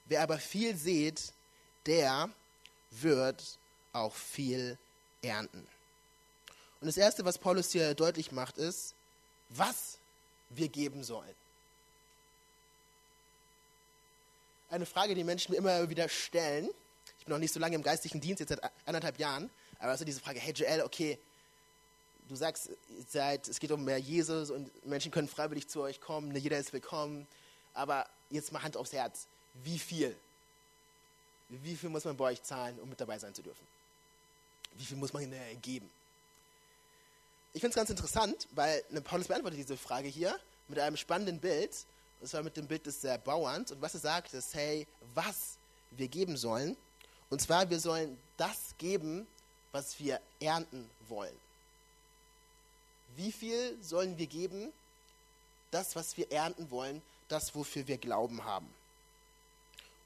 Wer 0.05 0.21
aber 0.21 0.37
viel 0.37 0.77
sät, 0.77 1.33
der 1.87 2.31
wird 2.91 3.59
auch 3.93 4.15
viel 4.15 4.79
ernten. 5.23 5.67
Und 6.81 6.87
das 6.87 6.97
Erste, 6.97 7.25
was 7.25 7.39
Paulus 7.39 7.71
hier 7.71 7.95
deutlich 7.95 8.33
macht, 8.33 8.59
ist, 8.59 8.95
was 9.49 9.99
wir 10.51 10.69
geben 10.69 11.03
sollen. 11.03 11.35
Eine 14.71 14.87
Frage, 14.87 15.15
die 15.15 15.25
Menschen 15.25 15.53
mir 15.53 15.59
immer 15.59 15.89
wieder 15.89 16.09
stellen. 16.09 16.69
Ich 17.19 17.25
bin 17.25 17.33
noch 17.33 17.39
nicht 17.39 17.53
so 17.53 17.61
lange 17.61 17.77
im 17.77 17.83
geistlichen 17.83 18.21
Dienst, 18.21 18.41
jetzt 18.41 18.51
seit 18.51 18.61
anderthalb 18.87 19.19
Jahren, 19.19 19.51
aber 19.79 19.93
also 19.93 20.05
diese 20.05 20.21
Frage, 20.21 20.41
hey 20.41 20.53
Joel, 20.53 20.83
okay, 20.83 21.19
du 22.29 22.37
sagst, 22.37 22.71
seid, 23.09 23.49
es 23.49 23.61
geht 23.61 23.71
um 23.71 23.85
mehr 23.85 23.99
Jesus 23.99 24.51
und 24.51 24.71
Menschen 24.87 25.11
können 25.11 25.29
freiwillig 25.29 25.69
zu 25.69 25.81
euch 25.83 26.01
kommen, 26.01 26.33
ne, 26.33 26.39
jeder 26.39 26.59
ist 26.59 26.73
willkommen, 26.73 27.27
aber 27.73 28.07
jetzt 28.31 28.53
mal 28.53 28.63
Hand 28.63 28.77
aufs 28.77 28.93
Herz, 28.93 29.27
wie 29.63 29.79
viel? 29.79 30.17
Wie 31.63 31.77
viel 31.77 31.91
muss 31.91 32.05
man 32.05 32.17
bei 32.17 32.25
euch 32.27 32.43
zahlen, 32.43 32.79
um 32.81 32.89
mit 32.89 33.01
dabei 33.01 33.19
sein 33.19 33.35
zu 33.35 33.43
dürfen? 33.43 33.67
Wie 34.77 34.85
viel 34.85 34.97
muss 34.97 35.13
man 35.13 35.33
äh, 35.33 35.55
geben? 35.57 35.91
Ich 37.53 37.61
finde 37.61 37.71
es 37.71 37.77
ganz 37.77 37.91
interessant, 37.91 38.49
weil 38.53 38.83
ne, 38.91 39.01
Paulus 39.01 39.29
beantwortet 39.29 39.61
diese 39.61 39.77
Frage 39.77 40.09
hier 40.09 40.39
mit 40.69 40.79
einem 40.79 40.97
spannenden 40.97 41.39
Bild, 41.39 41.71
und 42.21 42.27
zwar 42.29 42.43
mit 42.43 42.57
dem 42.57 42.67
Bild 42.67 42.87
des 42.87 43.05
äh, 43.05 43.19
Bauerns. 43.23 43.71
Und 43.71 43.81
was 43.81 43.95
er 43.95 44.01
sagt, 44.01 44.35
ist, 44.35 44.55
hey, 44.55 44.87
was 45.15 45.57
wir 45.93 46.09
geben 46.09 46.37
sollen. 46.37 46.77
Und 47.31 47.41
zwar, 47.41 47.69
wir 47.71 47.79
sollen 47.81 48.19
das 48.37 48.75
geben, 48.79 49.27
was 49.73 49.99
wir 50.01 50.21
ernten 50.41 50.89
wollen. 51.09 51.37
Wie 53.17 53.33
viel 53.33 53.77
sollen 53.83 54.19
wir 54.19 54.27
geben? 54.27 54.73
Das, 55.71 55.95
was 55.95 56.17
wir 56.17 56.31
ernten 56.33 56.71
wollen, 56.71 57.03
das, 57.29 57.55
wofür 57.55 57.87
wir 57.87 57.99
Glauben 57.99 58.45
haben. 58.45 58.69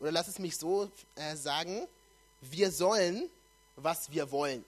Oder 0.01 0.13
lass 0.13 0.29
es 0.29 0.39
mich 0.39 0.57
so 0.57 0.91
äh, 1.17 1.37
sagen, 1.37 1.87
wir 2.41 2.71
sollen, 2.71 3.29
was 3.77 4.11
wir 4.11 4.31
wollen. 4.31 4.65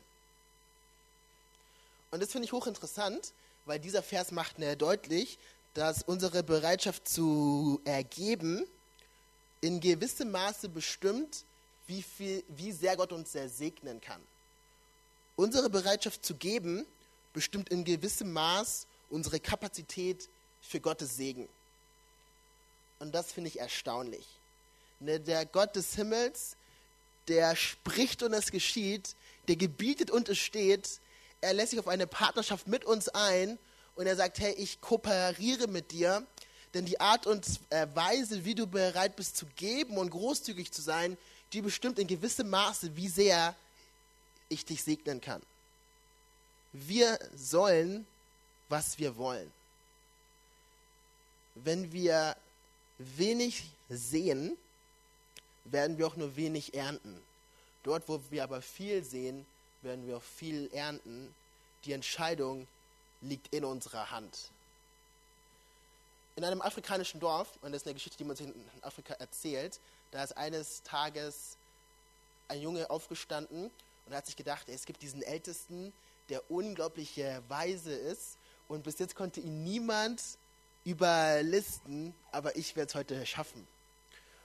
Und 2.10 2.20
das 2.20 2.32
finde 2.32 2.46
ich 2.46 2.52
hochinteressant, 2.52 3.32
weil 3.64 3.78
dieser 3.78 4.02
Vers 4.02 4.32
macht 4.32 4.58
mir 4.58 4.74
deutlich, 4.76 5.38
dass 5.74 6.02
unsere 6.02 6.42
Bereitschaft 6.42 7.08
zu 7.08 7.80
ergeben 7.84 8.66
in 9.60 9.80
gewissem 9.80 10.30
Maße 10.30 10.68
bestimmt, 10.68 11.44
wie, 11.86 12.02
viel, 12.02 12.42
wie 12.48 12.72
sehr 12.72 12.96
Gott 12.96 13.12
uns 13.12 13.32
sehr 13.32 13.48
segnen 13.48 14.00
kann. 14.00 14.20
Unsere 15.36 15.70
Bereitschaft 15.70 16.24
zu 16.24 16.34
geben 16.34 16.86
bestimmt 17.32 17.68
in 17.68 17.84
gewissem 17.84 18.32
Maß 18.32 18.86
unsere 19.10 19.40
Kapazität 19.40 20.28
für 20.62 20.80
Gottes 20.80 21.16
Segen. 21.16 21.48
Und 22.98 23.14
das 23.14 23.32
finde 23.32 23.48
ich 23.48 23.58
erstaunlich. 23.58 24.26
Ne, 25.00 25.18
der 25.18 25.46
Gott 25.46 25.74
des 25.76 25.94
Himmels, 25.94 26.56
der 27.26 27.56
spricht 27.56 28.22
und 28.22 28.34
es 28.34 28.50
geschieht, 28.50 29.14
der 29.48 29.56
gebietet 29.56 30.10
und 30.10 30.28
es 30.28 30.38
steht. 30.38 31.00
Er 31.40 31.54
lässt 31.54 31.70
sich 31.70 31.80
auf 31.80 31.88
eine 31.88 32.06
Partnerschaft 32.06 32.66
mit 32.68 32.84
uns 32.84 33.08
ein 33.08 33.58
und 33.96 34.06
er 34.06 34.14
sagt, 34.14 34.38
hey, 34.40 34.52
ich 34.52 34.80
kooperiere 34.82 35.68
mit 35.68 35.90
dir, 35.92 36.26
denn 36.74 36.84
die 36.84 37.00
Art 37.00 37.26
und 37.26 37.46
äh, 37.70 37.86
Weise, 37.94 38.44
wie 38.44 38.54
du 38.54 38.66
bereit 38.66 39.16
bist 39.16 39.38
zu 39.38 39.46
geben 39.56 39.96
und 39.96 40.10
großzügig 40.10 40.70
zu 40.70 40.82
sein, 40.82 41.16
die 41.54 41.62
bestimmt 41.62 41.98
in 41.98 42.06
gewissem 42.06 42.50
Maße, 42.50 42.94
wie 42.94 43.08
sehr 43.08 43.56
ich 44.50 44.66
dich 44.66 44.82
segnen 44.82 45.20
kann. 45.20 45.42
Wir 46.72 47.18
sollen, 47.34 48.06
was 48.68 48.98
wir 48.98 49.16
wollen. 49.16 49.50
Wenn 51.54 51.92
wir 51.92 52.36
wenig 52.98 53.64
sehen, 53.88 54.56
werden 55.70 55.98
wir 55.98 56.06
auch 56.06 56.16
nur 56.16 56.36
wenig 56.36 56.74
ernten. 56.74 57.20
Dort, 57.82 58.08
wo 58.08 58.20
wir 58.30 58.44
aber 58.44 58.62
viel 58.62 59.04
sehen, 59.04 59.46
werden 59.82 60.06
wir 60.06 60.18
auch 60.18 60.22
viel 60.22 60.70
ernten. 60.72 61.34
Die 61.84 61.92
Entscheidung 61.92 62.66
liegt 63.22 63.54
in 63.54 63.64
unserer 63.64 64.10
Hand. 64.10 64.50
In 66.36 66.44
einem 66.44 66.62
afrikanischen 66.62 67.20
Dorf, 67.20 67.58
und 67.62 67.72
das 67.72 67.82
ist 67.82 67.86
eine 67.86 67.94
Geschichte, 67.94 68.18
die 68.18 68.24
man 68.24 68.36
sich 68.36 68.46
in 68.46 68.54
Afrika 68.82 69.14
erzählt, 69.14 69.80
da 70.10 70.24
ist 70.24 70.36
eines 70.36 70.82
Tages 70.82 71.56
ein 72.48 72.60
Junge 72.60 72.90
aufgestanden 72.90 73.70
und 74.06 74.14
hat 74.14 74.26
sich 74.26 74.36
gedacht, 74.36 74.68
es 74.68 74.86
gibt 74.86 75.02
diesen 75.02 75.22
Ältesten, 75.22 75.92
der 76.28 76.50
unglaublich 76.50 77.16
weise 77.48 77.92
ist 77.92 78.36
und 78.68 78.84
bis 78.84 78.98
jetzt 78.98 79.14
konnte 79.14 79.40
ihn 79.40 79.64
niemand 79.64 80.22
überlisten, 80.84 82.14
aber 82.32 82.56
ich 82.56 82.76
werde 82.76 82.88
es 82.88 82.94
heute 82.94 83.26
schaffen. 83.26 83.66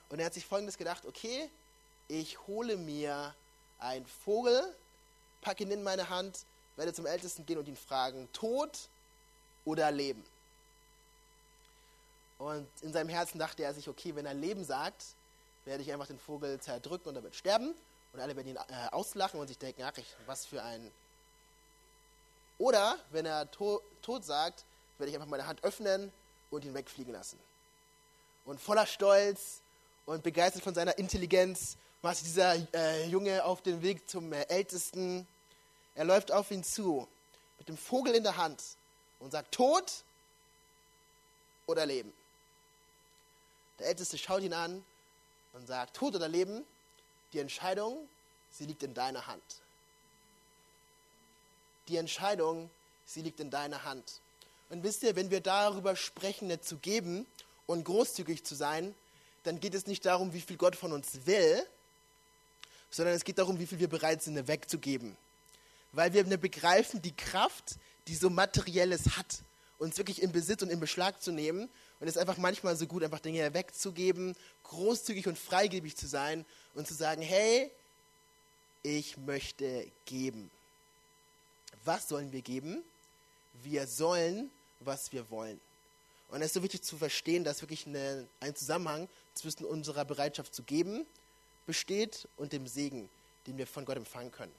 Und 0.08 0.20
er 0.20 0.26
hat 0.26 0.34
sich 0.34 0.46
folgendes 0.46 0.78
gedacht, 0.78 1.04
okay, 1.06 1.50
ich 2.08 2.38
hole 2.46 2.76
mir 2.76 3.34
einen 3.78 4.06
Vogel, 4.06 4.74
packe 5.40 5.64
ihn 5.64 5.70
in 5.70 5.82
meine 5.82 6.08
Hand, 6.08 6.44
werde 6.76 6.92
zum 6.92 7.06
Ältesten 7.06 7.44
gehen 7.46 7.58
und 7.58 7.68
ihn 7.68 7.76
fragen, 7.76 8.28
Tod 8.32 8.88
oder 9.64 9.90
Leben? 9.90 10.24
Und 12.38 12.68
in 12.82 12.92
seinem 12.92 13.08
Herzen 13.08 13.38
dachte 13.38 13.62
er 13.62 13.72
sich, 13.74 13.88
okay, 13.88 14.14
wenn 14.14 14.26
er 14.26 14.34
Leben 14.34 14.64
sagt, 14.64 15.02
werde 15.64 15.82
ich 15.82 15.92
einfach 15.92 16.06
den 16.06 16.18
Vogel 16.18 16.60
zerdrücken 16.60 17.08
und 17.08 17.22
wird 17.22 17.34
sterben. 17.34 17.74
Und 18.12 18.20
alle 18.20 18.36
werden 18.36 18.48
ihn 18.48 18.56
äh, 18.56 18.88
auslachen 18.92 19.40
und 19.40 19.48
sich 19.48 19.58
denken, 19.58 19.82
ach, 19.82 19.92
was 20.26 20.46
für 20.46 20.62
ein... 20.62 20.90
Oder 22.58 22.98
wenn 23.10 23.26
er 23.26 23.50
to 23.50 23.82
Tod 24.00 24.24
sagt, 24.24 24.64
werde 24.98 25.10
ich 25.10 25.16
einfach 25.16 25.28
meine 25.28 25.46
Hand 25.46 25.62
öffnen 25.64 26.12
und 26.50 26.64
ihn 26.64 26.72
wegfliegen 26.72 27.12
lassen. 27.12 27.38
Und 28.46 28.60
voller 28.60 28.86
Stolz 28.86 29.60
und 30.06 30.22
begeistert 30.22 30.62
von 30.62 30.74
seiner 30.74 30.96
Intelligenz 30.98 31.76
macht 32.00 32.20
dieser 32.24 32.54
äh, 32.72 33.06
Junge 33.08 33.44
auf 33.44 33.60
den 33.60 33.82
Weg 33.82 34.08
zum 34.08 34.32
äh, 34.32 34.42
Ältesten. 34.42 35.26
Er 35.94 36.04
läuft 36.04 36.32
auf 36.32 36.50
ihn 36.50 36.62
zu 36.62 37.06
mit 37.58 37.68
dem 37.68 37.76
Vogel 37.76 38.14
in 38.14 38.22
der 38.22 38.36
Hand 38.36 38.62
und 39.18 39.32
sagt, 39.32 39.52
Tod 39.52 40.04
oder 41.66 41.84
Leben. 41.84 42.12
Der 43.78 43.88
Älteste 43.88 44.16
schaut 44.16 44.42
ihn 44.42 44.54
an 44.54 44.84
und 45.52 45.66
sagt, 45.66 45.96
Tod 45.96 46.14
oder 46.14 46.28
Leben, 46.28 46.64
die 47.32 47.40
Entscheidung, 47.40 48.08
sie 48.52 48.66
liegt 48.66 48.82
in 48.82 48.94
deiner 48.94 49.26
Hand. 49.26 49.42
Die 51.88 51.96
Entscheidung, 51.96 52.70
sie 53.04 53.22
liegt 53.22 53.40
in 53.40 53.50
deiner 53.50 53.84
Hand. 53.84 54.20
Und 54.70 54.82
wisst 54.82 55.02
ihr, 55.02 55.16
wenn 55.16 55.30
wir 55.30 55.40
darüber 55.40 55.96
sprechen, 55.96 56.48
nicht 56.48 56.64
zu 56.64 56.76
geben 56.76 57.26
und 57.66 57.84
großzügig 57.84 58.44
zu 58.44 58.54
sein, 58.54 58.94
dann 59.46 59.60
geht 59.60 59.74
es 59.74 59.86
nicht 59.86 60.04
darum, 60.04 60.32
wie 60.32 60.40
viel 60.40 60.56
Gott 60.56 60.74
von 60.74 60.92
uns 60.92 61.24
will, 61.24 61.64
sondern 62.90 63.14
es 63.14 63.24
geht 63.24 63.38
darum, 63.38 63.58
wie 63.58 63.66
viel 63.66 63.78
wir 63.78 63.88
bereit 63.88 64.22
sind, 64.22 64.48
wegzugeben. 64.48 65.16
Weil 65.92 66.12
wir 66.12 66.24
begreifen 66.24 67.00
die 67.00 67.14
Kraft, 67.14 67.76
die 68.08 68.14
so 68.14 68.28
Materielles 68.28 69.16
hat, 69.16 69.42
uns 69.78 69.96
wirklich 69.98 70.22
in 70.22 70.32
Besitz 70.32 70.62
und 70.62 70.70
in 70.70 70.80
Beschlag 70.80 71.22
zu 71.22 71.30
nehmen. 71.30 71.68
Und 72.00 72.08
es 72.08 72.16
ist 72.16 72.20
einfach 72.20 72.38
manchmal 72.38 72.76
so 72.76 72.86
gut, 72.86 73.04
einfach 73.04 73.20
Dinge 73.20 73.54
wegzugeben, 73.54 74.36
großzügig 74.64 75.26
und 75.28 75.38
freigebig 75.38 75.96
zu 75.96 76.06
sein 76.06 76.44
und 76.74 76.86
zu 76.86 76.94
sagen, 76.94 77.22
hey, 77.22 77.70
ich 78.82 79.16
möchte 79.16 79.86
geben. 80.04 80.50
Was 81.84 82.08
sollen 82.08 82.32
wir 82.32 82.42
geben? 82.42 82.82
Wir 83.62 83.86
sollen, 83.86 84.50
was 84.80 85.12
wir 85.12 85.30
wollen. 85.30 85.60
Und 86.28 86.40
es 86.40 86.46
ist 86.46 86.54
so 86.54 86.62
wichtig 86.62 86.82
zu 86.82 86.96
verstehen, 86.96 87.44
dass 87.44 87.62
wirklich 87.62 87.86
eine, 87.86 88.26
ein 88.40 88.54
Zusammenhang 88.54 89.08
zwischen 89.34 89.64
unserer 89.64 90.04
Bereitschaft 90.04 90.54
zu 90.54 90.62
geben 90.62 91.06
besteht 91.66 92.28
und 92.36 92.52
dem 92.52 92.66
Segen, 92.66 93.08
den 93.46 93.58
wir 93.58 93.66
von 93.66 93.84
Gott 93.84 93.96
empfangen 93.96 94.30
können. 94.30 94.52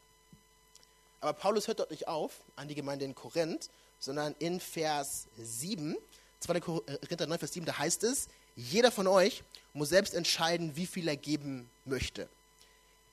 Aber 1.19 1.33
Paulus 1.33 1.67
hört 1.67 1.79
dort 1.79 1.91
nicht 1.91 2.07
auf 2.07 2.41
an 2.55 2.67
die 2.67 2.75
Gemeinde 2.75 3.05
in 3.05 3.15
Korinth, 3.15 3.69
sondern 3.99 4.35
in 4.39 4.59
Vers 4.59 5.27
7, 5.37 5.97
2. 6.39 6.59
Korinther 6.59 7.27
9, 7.27 7.39
Vers 7.39 7.53
7, 7.53 7.65
da 7.65 7.77
heißt 7.77 8.03
es, 8.03 8.27
jeder 8.55 8.91
von 8.91 9.07
euch 9.07 9.43
muss 9.73 9.89
selbst 9.89 10.13
entscheiden, 10.13 10.75
wie 10.75 10.85
viel 10.85 11.07
er 11.07 11.17
geben 11.17 11.69
möchte. 11.85 12.27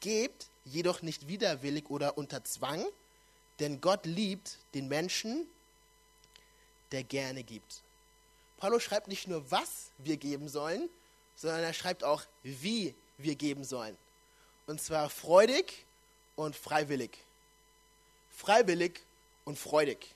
Gebt 0.00 0.46
jedoch 0.64 1.02
nicht 1.02 1.28
widerwillig 1.28 1.88
oder 1.90 2.18
unter 2.18 2.44
Zwang, 2.44 2.84
denn 3.61 3.80
Gott 3.80 4.06
liebt 4.06 4.58
den 4.75 4.88
Menschen, 4.88 5.46
der 6.92 7.04
gerne 7.04 7.42
gibt. 7.42 7.84
Paulus 8.58 8.82
schreibt 8.82 9.08
nicht 9.08 9.28
nur, 9.28 9.50
was 9.50 9.90
wir 9.99 10.16
geben 10.16 10.49
sollen, 10.49 10.88
sondern 11.37 11.62
er 11.62 11.73
schreibt 11.73 12.04
auch, 12.04 12.23
wie 12.42 12.94
wir 13.18 13.34
geben 13.34 13.64
sollen. 13.64 13.96
Und 14.66 14.80
zwar 14.80 15.11
freudig 15.11 15.84
und 16.37 16.56
freiwillig. 16.56 17.18
Freiwillig 18.30 19.00
und 19.44 19.58
freudig. 19.58 20.14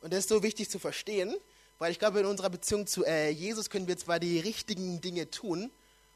Und 0.00 0.12
das 0.12 0.20
ist 0.20 0.28
so 0.28 0.42
wichtig 0.42 0.70
zu 0.70 0.78
verstehen, 0.78 1.36
weil 1.78 1.92
ich 1.92 1.98
glaube, 1.98 2.20
in 2.20 2.26
unserer 2.26 2.50
Beziehung 2.50 2.86
zu 2.86 3.04
äh, 3.04 3.30
Jesus 3.30 3.70
können 3.70 3.88
wir 3.88 3.96
zwar 3.96 4.18
die 4.18 4.38
richtigen 4.40 5.00
Dinge 5.00 5.30
tun, 5.30 5.70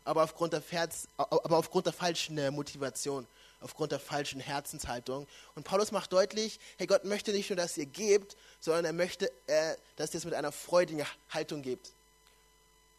aber 0.04 0.22
aufgrund 0.22 0.52
der, 0.52 0.62
Herz, 0.70 1.08
aber 1.16 1.56
aufgrund 1.58 1.86
der 1.86 1.92
falschen 1.92 2.38
äh, 2.38 2.50
Motivation, 2.50 3.26
aufgrund 3.60 3.92
der 3.92 4.00
falschen 4.00 4.40
Herzenshaltung. 4.40 5.26
Und 5.54 5.64
Paulus 5.64 5.92
macht 5.92 6.12
deutlich, 6.12 6.58
hey, 6.78 6.86
Gott 6.86 7.04
möchte 7.04 7.32
nicht 7.32 7.50
nur, 7.50 7.56
dass 7.56 7.76
ihr 7.76 7.86
gebt, 7.86 8.36
sondern 8.60 8.84
er 8.84 8.92
möchte, 8.92 9.30
äh, 9.46 9.76
dass 9.96 10.12
ihr 10.14 10.18
es 10.18 10.24
mit 10.24 10.34
einer 10.34 10.52
freudigen 10.52 11.06
Haltung 11.30 11.62
gebt. 11.62 11.92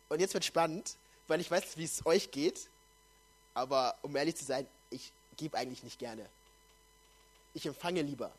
Und 0.09 0.19
jetzt 0.19 0.33
wird 0.33 0.45
spannend, 0.45 0.95
weil 1.27 1.41
ich 1.41 1.51
weiß, 1.51 1.77
wie 1.77 1.83
es 1.83 2.05
euch 2.05 2.31
geht, 2.31 2.69
aber 3.53 3.97
um 4.01 4.15
ehrlich 4.15 4.35
zu 4.35 4.45
sein, 4.45 4.67
ich 4.89 5.11
gebe 5.35 5.57
eigentlich 5.57 5.83
nicht 5.83 5.99
gerne. 5.99 6.25
Ich 7.53 7.65
empfange 7.65 8.01
lieber. 8.01 8.31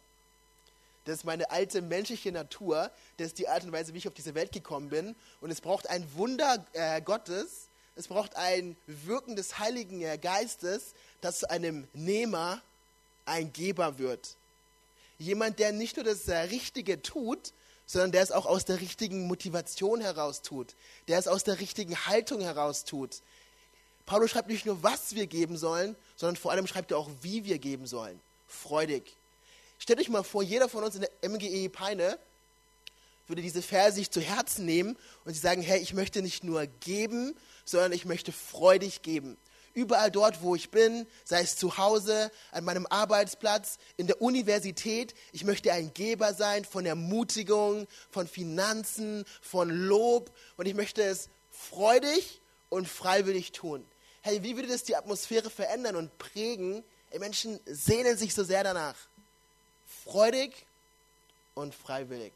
Das 1.05 1.19
ist 1.19 1.25
meine 1.25 1.51
alte 1.51 1.81
menschliche 1.81 2.31
Natur. 2.33 2.91
Das 3.17 3.29
ist 3.29 3.39
die 3.39 3.49
Art 3.49 3.65
und 3.65 3.73
Weise, 3.73 3.95
wie 3.95 3.99
ich 3.99 4.09
auf 4.09 4.15
diese 4.15 4.35
Welt 4.35 4.53
gekommen 4.53 4.91
bin. 4.91 5.17
Und 5.41 5.51
es 5.51 5.61
braucht 5.61 5.89
ein 5.89 6.07
Wunder 6.15 6.65
äh, 6.75 7.01
Gottes. 7.01 7.68
Es 7.99 8.07
braucht 8.07 8.37
ein 8.37 8.77
Wirken 8.87 9.35
des 9.35 9.59
Heiligen 9.59 10.01
Geistes, 10.21 10.95
dass 11.21 11.41
zu 11.41 11.51
einem 11.51 11.89
Nehmer 11.95 12.63
ein 13.25 13.53
Geber 13.53 13.99
wird. 13.99 14.37
Jemand, 15.19 15.59
der 15.59 15.73
nicht 15.73 15.97
nur 15.97 16.05
das 16.05 16.29
äh, 16.29 16.37
Richtige 16.37 17.03
tut, 17.03 17.53
sondern 17.87 18.13
der 18.13 18.23
es 18.23 18.31
auch 18.31 18.47
aus 18.47 18.65
der 18.65 18.81
richtigen 18.81 19.27
Motivation 19.27 20.01
heraus 20.01 20.43
tut. 20.43 20.77
Der 21.09 21.19
es 21.19 21.27
aus 21.27 21.43
der 21.43 21.59
richtigen 21.59 22.07
Haltung 22.07 22.41
heraus 22.41 22.85
tut. 22.85 23.21
Paulus 24.07 24.31
schreibt 24.31 24.49
nicht 24.49 24.65
nur, 24.65 24.81
was 24.85 25.17
wir 25.17 25.27
geben 25.27 25.57
sollen, 25.57 25.97
sondern 26.15 26.37
vor 26.37 26.53
allem 26.53 26.69
schreibt 26.69 26.93
er 26.93 26.99
auch, 26.99 27.11
wie 27.23 27.45
wir 27.47 27.59
geben 27.59 27.89
sollen. 27.89 28.21
Freudig. 28.47 29.13
Stellt 29.81 29.99
euch 29.99 30.09
mal 30.09 30.23
vor, 30.23 30.45
jeder 30.45 30.69
von 30.69 30.85
uns 30.85 30.95
in 30.95 31.01
der 31.01 31.29
MGE 31.29 31.69
Peine 31.69 32.17
würde 33.29 33.43
diese 33.43 33.63
Verse 33.63 33.97
sich 33.97 34.11
zu 34.11 34.21
Herzen 34.21 34.65
nehmen 34.65 34.97
und 35.25 35.35
sie 35.35 35.41
sagen, 35.41 35.63
hey, 35.63 35.81
ich 35.81 35.95
möchte 35.95 36.23
nicht 36.23 36.45
nur 36.45 36.67
geben, 36.67 37.35
sondern 37.65 37.93
ich 37.93 38.05
möchte 38.05 38.33
freudig 38.33 39.03
geben. 39.03 39.37
Überall 39.75 40.11
dort, 40.11 40.43
wo 40.43 40.57
ich 40.57 40.71
bin, 40.71 41.07
sei 41.25 41.43
es 41.43 41.57
zu 41.57 41.77
Hause, 41.79 42.33
an 42.51 42.65
meinem 42.65 42.87
Arbeitsplatz, 42.87 43.79
in 43.97 44.07
der 44.07 44.21
Universität, 44.21 45.15
ich 45.33 45.45
möchte 45.45 45.73
ein 45.73 45.95
Geber 45.95 46.35
sein 46.35 46.65
von 46.65 46.85
Ermutigung, 46.85 47.87
von 48.11 48.27
Finanzen, 48.27 49.25
von 49.41 49.71
Lob 49.71 50.33
und 50.57 50.67
ich 50.67 50.75
möchte 50.75 51.03
es 51.03 51.29
freudig 51.51 52.41
und 52.71 52.89
freiwillig 52.89 53.53
tun. 53.53 53.85
Hey, 54.23 54.43
wie 54.43 54.57
würde 54.57 54.69
das 54.69 54.83
die 54.83 54.97
Atmosphäre 54.97 55.49
verändern 55.49 55.97
und 55.97 56.17
prägen? 56.19 56.83
Die 57.15 57.19
Menschen 57.19 57.61
sehnen 57.67 58.17
sich 58.17 58.35
so 58.35 58.43
sehr 58.43 58.65
danach 58.65 58.97
freudig 60.05 60.67
und 61.55 61.75
freiwillig. 61.75 62.33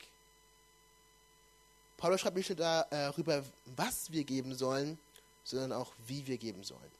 Paulus 2.02 2.20
schreibt 2.20 2.36
nicht 2.36 2.48
nur 2.48 2.56
darüber, 2.56 3.36
äh, 3.36 3.42
was 3.76 4.10
wir 4.10 4.24
geben 4.24 4.56
sollen, 4.56 4.98
sondern 5.44 5.70
auch, 5.70 5.92
wie 6.08 6.26
wir 6.26 6.36
geben 6.36 6.64
sollen. 6.64 6.90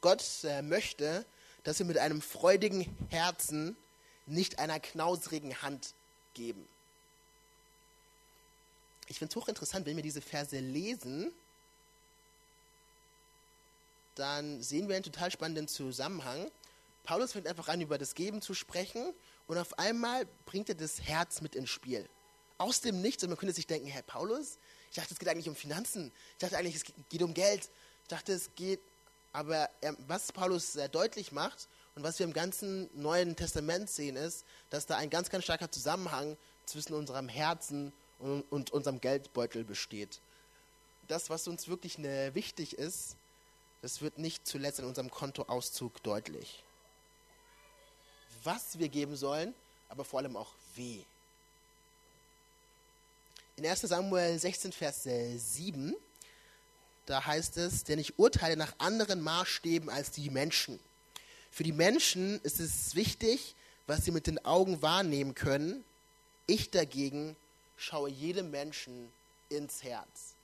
Gott 0.00 0.22
äh, 0.44 0.62
möchte, 0.62 1.26
dass 1.64 1.80
wir 1.80 1.86
mit 1.86 1.98
einem 1.98 2.22
freudigen 2.22 2.96
Herzen, 3.10 3.76
nicht 4.26 4.60
einer 4.60 4.78
knausrigen 4.78 5.60
Hand 5.60 5.92
geben. 6.34 6.68
Ich 9.08 9.18
finde 9.18 9.32
es 9.32 9.36
hochinteressant, 9.42 9.86
wenn 9.86 9.96
wir 9.96 10.04
diese 10.04 10.22
Verse 10.22 10.56
lesen, 10.56 11.32
dann 14.14 14.62
sehen 14.62 14.86
wir 14.86 14.94
einen 14.94 15.04
total 15.04 15.32
spannenden 15.32 15.66
Zusammenhang. 15.66 16.48
Paulus 17.02 17.32
fängt 17.32 17.48
einfach 17.48 17.66
an, 17.66 17.80
über 17.80 17.98
das 17.98 18.14
Geben 18.14 18.40
zu 18.40 18.54
sprechen 18.54 19.12
und 19.48 19.58
auf 19.58 19.80
einmal 19.80 20.28
bringt 20.44 20.68
er 20.68 20.76
das 20.76 21.02
Herz 21.02 21.40
mit 21.40 21.56
ins 21.56 21.70
Spiel. 21.70 22.08
Aus 22.58 22.80
dem 22.80 23.00
Nichts. 23.02 23.22
Und 23.22 23.30
man 23.30 23.38
könnte 23.38 23.54
sich 23.54 23.66
denken, 23.66 23.86
Herr 23.86 24.02
Paulus, 24.02 24.58
ich 24.90 24.96
dachte, 24.96 25.12
es 25.12 25.18
geht 25.18 25.28
eigentlich 25.28 25.48
um 25.48 25.56
Finanzen. 25.56 26.12
Ich 26.32 26.38
dachte 26.38 26.56
eigentlich, 26.56 26.76
es 26.76 26.84
geht 27.08 27.22
um 27.22 27.34
Geld. 27.34 27.68
Ich 28.02 28.08
dachte, 28.08 28.32
es 28.32 28.50
geht. 28.54 28.80
Aber 29.32 29.68
was 30.06 30.32
Paulus 30.32 30.72
sehr 30.72 30.88
deutlich 30.88 31.32
macht 31.32 31.68
und 31.94 32.02
was 32.02 32.18
wir 32.18 32.24
im 32.24 32.32
ganzen 32.32 32.88
Neuen 32.94 33.36
Testament 33.36 33.90
sehen, 33.90 34.16
ist, 34.16 34.44
dass 34.70 34.86
da 34.86 34.96
ein 34.96 35.10
ganz, 35.10 35.28
ganz 35.28 35.44
starker 35.44 35.70
Zusammenhang 35.70 36.36
zwischen 36.64 36.94
unserem 36.94 37.28
Herzen 37.28 37.92
und, 38.18 38.50
und 38.50 38.70
unserem 38.70 39.00
Geldbeutel 39.00 39.64
besteht. 39.64 40.20
Das, 41.08 41.28
was 41.28 41.48
uns 41.48 41.68
wirklich 41.68 41.98
ne, 41.98 42.34
wichtig 42.34 42.78
ist, 42.78 43.16
das 43.82 44.00
wird 44.00 44.18
nicht 44.18 44.46
zuletzt 44.46 44.78
in 44.78 44.86
unserem 44.86 45.10
Kontoauszug 45.10 46.02
deutlich 46.02 46.64
was 48.46 48.78
wir 48.78 48.88
geben 48.88 49.16
sollen, 49.16 49.54
aber 49.88 50.04
vor 50.04 50.20
allem 50.20 50.36
auch 50.36 50.52
wie. 50.76 51.04
In 53.58 53.64
1 53.64 53.80
Samuel 53.80 54.38
16, 54.38 54.70
Vers 54.70 55.04
7, 55.04 55.96
da 57.06 57.24
heißt 57.24 57.56
es, 57.56 57.84
denn 57.84 57.98
ich 57.98 58.18
urteile 58.18 58.54
nach 58.54 58.74
anderen 58.76 59.22
Maßstäben 59.22 59.88
als 59.88 60.10
die 60.10 60.28
Menschen. 60.28 60.78
Für 61.50 61.62
die 61.62 61.72
Menschen 61.72 62.38
ist 62.42 62.60
es 62.60 62.94
wichtig, 62.94 63.54
was 63.86 64.04
sie 64.04 64.10
mit 64.10 64.26
den 64.26 64.44
Augen 64.44 64.82
wahrnehmen 64.82 65.34
können. 65.34 65.84
Ich 66.46 66.70
dagegen 66.70 67.34
schaue 67.78 68.10
jedem 68.10 68.50
Menschen 68.50 69.10
ins 69.48 69.82
Herz. 69.82 70.34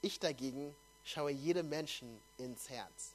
Ich 0.00 0.20
dagegen 0.20 0.74
schaue 1.04 1.32
jedem 1.32 1.68
Menschen 1.68 2.08
ins 2.38 2.70
Herz. 2.70 3.12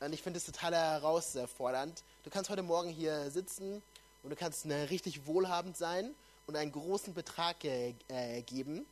Und 0.00 0.12
ich 0.12 0.20
finde 0.20 0.36
es 0.36 0.44
total 0.44 0.74
herausfordernd, 0.74 2.04
du 2.24 2.28
kannst 2.28 2.50
heute 2.50 2.62
Morgen 2.62 2.90
hier 2.90 3.30
sitzen 3.30 3.82
und 4.22 4.28
du 4.28 4.36
kannst 4.36 4.66
äh, 4.66 4.74
richtig 4.74 5.24
wohlhabend 5.24 5.78
sein 5.78 6.14
und 6.46 6.56
einen 6.56 6.72
großen 6.72 7.14
Betrag 7.14 7.64
äh, 7.64 7.94
geben, 8.42 8.86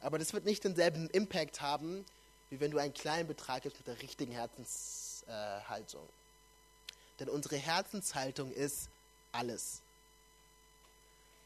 aber 0.00 0.18
das 0.18 0.32
wird 0.32 0.44
nicht 0.44 0.64
denselben 0.64 1.08
Impact 1.10 1.60
haben, 1.60 2.04
wie 2.50 2.60
wenn 2.60 2.70
du 2.70 2.78
einen 2.78 2.94
kleinen 2.94 3.26
Betrag 3.26 3.62
gibst 3.62 3.78
mit 3.78 3.88
der 3.88 4.00
richtigen 4.02 4.32
Herzenshaltung. 4.32 6.08
Denn 7.18 7.28
unsere 7.28 7.56
Herzenshaltung 7.56 8.52
ist 8.52 8.88
alles. 9.32 9.80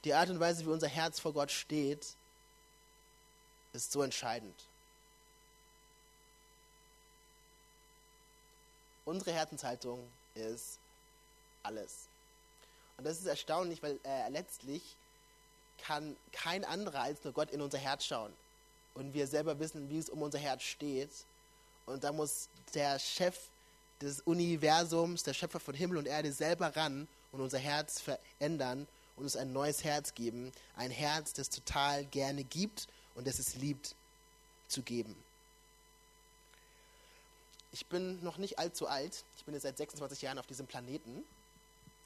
Die 0.04 0.14
Art 0.14 0.30
und 0.30 0.40
Weise, 0.40 0.64
wie 0.64 0.70
unser 0.70 0.88
Herz 0.88 1.20
vor 1.20 1.32
Gott 1.32 1.50
steht, 1.50 2.14
ist 3.72 3.92
so 3.92 4.02
entscheidend. 4.02 4.54
Unsere 9.04 9.32
Herzenshaltung 9.32 10.06
ist 10.34 10.78
alles. 11.62 12.08
Und 12.96 13.04
das 13.04 13.18
ist 13.18 13.26
erstaunlich, 13.26 13.82
weil 13.82 13.98
äh, 14.04 14.28
letztlich 14.28 14.96
kann 15.82 16.16
kein 16.32 16.64
anderer 16.64 17.02
als 17.02 17.22
nur 17.24 17.32
Gott 17.32 17.50
in 17.50 17.60
unser 17.60 17.78
Herz 17.78 18.04
schauen. 18.04 18.32
Und 18.94 19.14
wir 19.14 19.26
selber 19.26 19.58
wissen, 19.58 19.88
wie 19.88 19.98
es 19.98 20.10
um 20.10 20.22
unser 20.22 20.38
Herz 20.38 20.62
steht. 20.62 21.10
Und 21.86 22.04
da 22.04 22.12
muss 22.12 22.48
der 22.74 22.98
Chef 22.98 23.36
des 24.00 24.20
Universums, 24.20 25.22
der 25.22 25.34
Schöpfer 25.34 25.60
von 25.60 25.74
Himmel 25.74 25.98
und 25.98 26.06
Erde 26.06 26.32
selber 26.32 26.74
ran 26.76 27.06
und 27.32 27.40
unser 27.40 27.58
Herz 27.58 28.00
verändern 28.00 28.86
und 29.16 29.24
uns 29.24 29.36
ein 29.36 29.52
neues 29.52 29.84
Herz 29.84 30.14
geben. 30.14 30.52
Ein 30.76 30.90
Herz, 30.90 31.32
das 31.32 31.50
total 31.50 32.04
gerne 32.06 32.44
gibt 32.44 32.88
und 33.14 33.26
das 33.26 33.38
es 33.38 33.54
liebt 33.56 33.94
zu 34.68 34.82
geben. 34.82 35.14
Ich 37.72 37.86
bin 37.86 38.22
noch 38.24 38.38
nicht 38.38 38.58
allzu 38.58 38.88
alt. 38.88 39.24
Ich 39.36 39.44
bin 39.44 39.54
jetzt 39.54 39.62
seit 39.62 39.76
26 39.76 40.22
Jahren 40.22 40.38
auf 40.38 40.46
diesem 40.46 40.66
Planeten. 40.66 41.24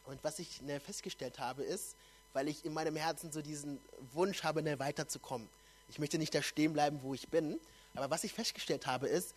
Und 0.07 0.23
was 0.23 0.39
ich 0.39 0.61
ne, 0.61 0.81
festgestellt 0.81 1.39
habe, 1.39 1.63
ist, 1.63 1.97
weil 2.35 2.49
ich 2.49 2.65
in 2.67 2.75
meinem 2.75 2.97
Herzen 2.97 3.33
so 3.33 3.41
diesen 3.41 3.81
Wunsch 4.13 4.43
habe, 4.43 4.63
ne, 4.63 4.79
weiterzukommen. 4.79 5.49
Ich 5.89 5.99
möchte 5.99 6.19
nicht 6.19 6.35
da 6.35 6.43
stehen 6.43 6.75
bleiben, 6.75 7.01
wo 7.03 7.15
ich 7.15 7.29
bin. 7.29 7.59
Aber 7.95 8.11
was 8.11 8.25
ich 8.25 8.33
festgestellt 8.33 8.87
habe, 8.87 9.07
ist, 9.07 9.35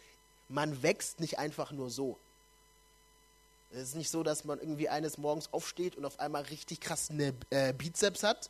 man 0.49 0.81
wächst 0.81 1.19
nicht 1.19 1.39
einfach 1.39 1.71
nur 1.71 1.89
so. 1.89 2.17
Es 3.71 3.79
ist 3.89 3.95
nicht 3.95 4.09
so, 4.09 4.23
dass 4.23 4.45
man 4.45 4.59
irgendwie 4.59 4.89
eines 4.89 5.17
Morgens 5.17 5.53
aufsteht 5.53 5.95
und 5.95 6.05
auf 6.05 6.19
einmal 6.19 6.43
richtig 6.43 6.79
krass 6.79 7.09
eine 7.09 7.33
äh, 7.49 7.73
Bizeps 7.73 8.23
hat 8.23 8.49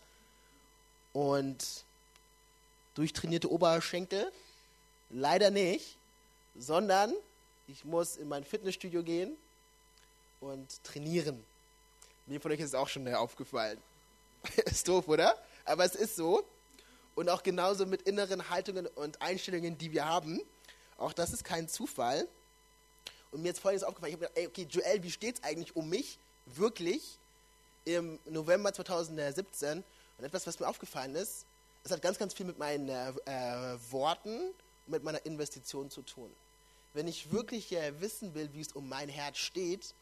und 1.11 1.83
durchtrainierte 2.93 3.51
Oberschenkel. 3.51 4.31
Leider 5.09 5.51
nicht, 5.51 5.97
sondern 6.55 7.13
ich 7.67 7.83
muss 7.83 8.15
in 8.15 8.27
mein 8.27 8.43
Fitnessstudio 8.43 9.03
gehen 9.03 9.35
und 10.39 10.83
trainieren. 10.83 11.43
Mir 12.27 12.39
von 12.39 12.51
euch 12.51 12.59
ist 12.59 12.67
es 12.67 12.75
auch 12.75 12.87
schon 12.87 13.11
aufgefallen. 13.13 13.79
ist 14.65 14.87
doof, 14.87 15.07
oder? 15.07 15.37
Aber 15.65 15.85
es 15.85 15.95
ist 15.95 16.15
so. 16.15 16.45
Und 17.15 17.29
auch 17.29 17.41
genauso 17.41 17.85
mit 17.85 18.03
inneren 18.03 18.49
Haltungen 18.49 18.85
und 18.87 19.21
Einstellungen, 19.21 19.77
die 19.77 19.91
wir 19.91 20.05
haben. 20.05 20.39
Auch 20.97 21.13
das 21.13 21.33
ist 21.33 21.43
kein 21.43 21.67
Zufall. 21.67 22.27
Und 23.31 23.41
mir 23.41 23.51
ist 23.51 23.59
folgendes 23.59 23.83
aufgefallen. 23.83 24.13
Ich 24.13 24.15
habe 24.15 24.27
gedacht, 24.27 24.37
ey, 24.37 24.47
okay, 24.47 24.67
Joel, 24.69 25.03
wie 25.03 25.11
steht 25.11 25.37
es 25.37 25.43
eigentlich 25.43 25.75
um 25.75 25.89
mich 25.89 26.19
wirklich 26.45 27.17
im 27.85 28.19
November 28.25 28.73
2017? 28.73 29.83
Und 30.17 30.23
etwas, 30.23 30.47
was 30.47 30.59
mir 30.59 30.67
aufgefallen 30.67 31.15
ist, 31.15 31.45
es 31.83 31.91
hat 31.91 32.01
ganz, 32.01 32.17
ganz 32.17 32.33
viel 32.33 32.45
mit 32.45 32.57
meinen 32.57 32.89
äh, 32.89 33.13
Worten 33.91 34.37
und 34.37 34.91
mit 34.91 35.03
meiner 35.03 35.25
Investition 35.25 35.89
zu 35.89 36.01
tun. 36.01 36.29
Wenn 36.93 37.07
ich 37.07 37.31
wirklich 37.31 37.71
äh, 37.73 37.99
wissen 38.01 38.33
will, 38.33 38.49
wie 38.53 38.61
es 38.61 38.73
um 38.73 38.89
mein 38.89 39.09
Herz 39.09 39.37
steht, 39.37 39.93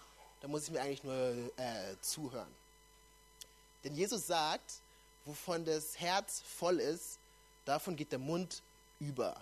dann 0.42 0.52
muss 0.52 0.64
ich 0.64 0.72
mir 0.72 0.82
eigentlich 0.82 1.04
nur 1.04 1.16
äh, 1.58 1.96
zuhören. 2.02 2.48
Denn 3.86 3.96
Jesus 3.96 4.28
sagt, 4.28 4.82
wovon 5.26 5.64
das 5.64 6.00
Herz 6.00 6.42
voll 6.58 6.80
ist, 6.80 7.20
davon 7.64 7.96
geht 7.96 8.12
der 8.12 8.20
Mund 8.20 8.62
über. 9.00 9.36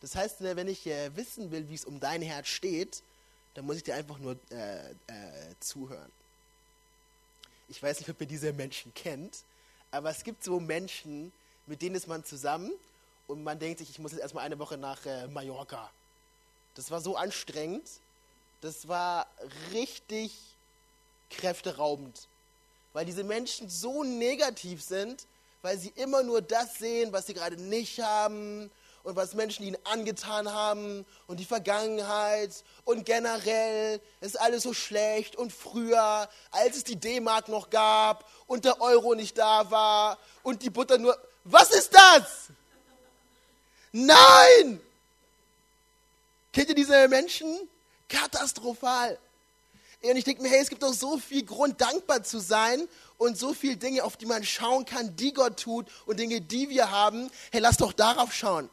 Das 0.00 0.14
heißt, 0.14 0.40
ne, 0.40 0.56
wenn 0.56 0.68
ich 0.68 0.86
äh, 0.86 1.14
wissen 1.16 1.50
will, 1.50 1.68
wie 1.68 1.74
es 1.74 1.84
um 1.84 2.00
dein 2.00 2.22
Herz 2.22 2.48
steht, 2.48 3.02
dann 3.54 3.66
muss 3.66 3.76
ich 3.76 3.82
dir 3.82 3.94
einfach 3.94 4.18
nur 4.18 4.36
äh, 4.50 4.90
äh, 4.90 4.94
zuhören. 5.60 6.10
Ich 7.68 7.82
weiß 7.82 7.98
nicht, 7.98 8.08
ob 8.08 8.20
ihr 8.20 8.26
diese 8.26 8.52
Menschen 8.52 8.94
kennt, 8.94 9.38
aber 9.90 10.10
es 10.10 10.24
gibt 10.24 10.42
so 10.44 10.60
Menschen, 10.60 11.32
mit 11.66 11.82
denen 11.82 11.94
ist 11.94 12.06
man 12.06 12.24
zusammen 12.24 12.72
und 13.26 13.42
man 13.42 13.58
denkt 13.58 13.78
sich, 13.78 13.90
ich 13.90 13.98
muss 13.98 14.12
jetzt 14.12 14.20
erstmal 14.20 14.44
eine 14.44 14.58
Woche 14.58 14.78
nach 14.78 15.04
äh, 15.06 15.26
Mallorca. 15.28 15.90
Das 16.74 16.90
war 16.90 17.00
so 17.00 17.16
anstrengend, 17.16 17.88
das 18.60 18.88
war 18.88 19.26
richtig 19.72 20.32
kräfteraubend, 21.30 22.28
weil 22.92 23.04
diese 23.04 23.24
Menschen 23.24 23.68
so 23.68 24.04
negativ 24.04 24.82
sind, 24.82 25.26
weil 25.62 25.78
sie 25.78 25.92
immer 25.96 26.22
nur 26.22 26.42
das 26.42 26.78
sehen, 26.78 27.12
was 27.12 27.26
sie 27.26 27.34
gerade 27.34 27.60
nicht 27.60 28.00
haben 28.00 28.70
und 29.04 29.16
was 29.16 29.34
Menschen 29.34 29.64
ihnen 29.64 29.78
angetan 29.84 30.52
haben 30.52 31.04
und 31.26 31.40
die 31.40 31.44
Vergangenheit 31.44 32.50
und 32.84 33.04
generell 33.04 34.00
ist 34.20 34.38
alles 34.40 34.62
so 34.62 34.74
schlecht 34.74 35.36
und 35.36 35.52
früher, 35.52 36.28
als 36.50 36.76
es 36.76 36.84
die 36.84 36.96
D-Mark 36.96 37.48
noch 37.48 37.70
gab 37.70 38.28
und 38.46 38.64
der 38.64 38.80
Euro 38.80 39.14
nicht 39.14 39.38
da 39.38 39.70
war 39.70 40.18
und 40.42 40.62
die 40.62 40.70
Butter 40.70 40.98
nur. 40.98 41.16
Was 41.44 41.70
ist 41.70 41.92
das? 41.94 42.48
Nein! 43.92 44.80
Kennt 46.52 46.68
ihr 46.68 46.74
diese 46.74 47.08
Menschen? 47.08 47.68
Katastrophal. 48.08 49.18
Und 50.02 50.16
ich 50.16 50.24
denke 50.24 50.42
mir, 50.42 50.48
hey, 50.48 50.60
es 50.60 50.68
gibt 50.68 50.82
doch 50.82 50.92
so 50.92 51.18
viel 51.18 51.44
Grund, 51.44 51.80
dankbar 51.80 52.24
zu 52.24 52.40
sein 52.40 52.88
und 53.18 53.38
so 53.38 53.54
viele 53.54 53.76
Dinge, 53.76 54.02
auf 54.02 54.16
die 54.16 54.26
man 54.26 54.44
schauen 54.44 54.84
kann, 54.84 55.14
die 55.14 55.32
Gott 55.32 55.60
tut 55.60 55.86
und 56.06 56.18
Dinge, 56.18 56.40
die 56.40 56.68
wir 56.68 56.90
haben. 56.90 57.30
Hey, 57.52 57.60
lass 57.60 57.76
doch 57.76 57.92
darauf 57.92 58.34
schauen 58.34 58.68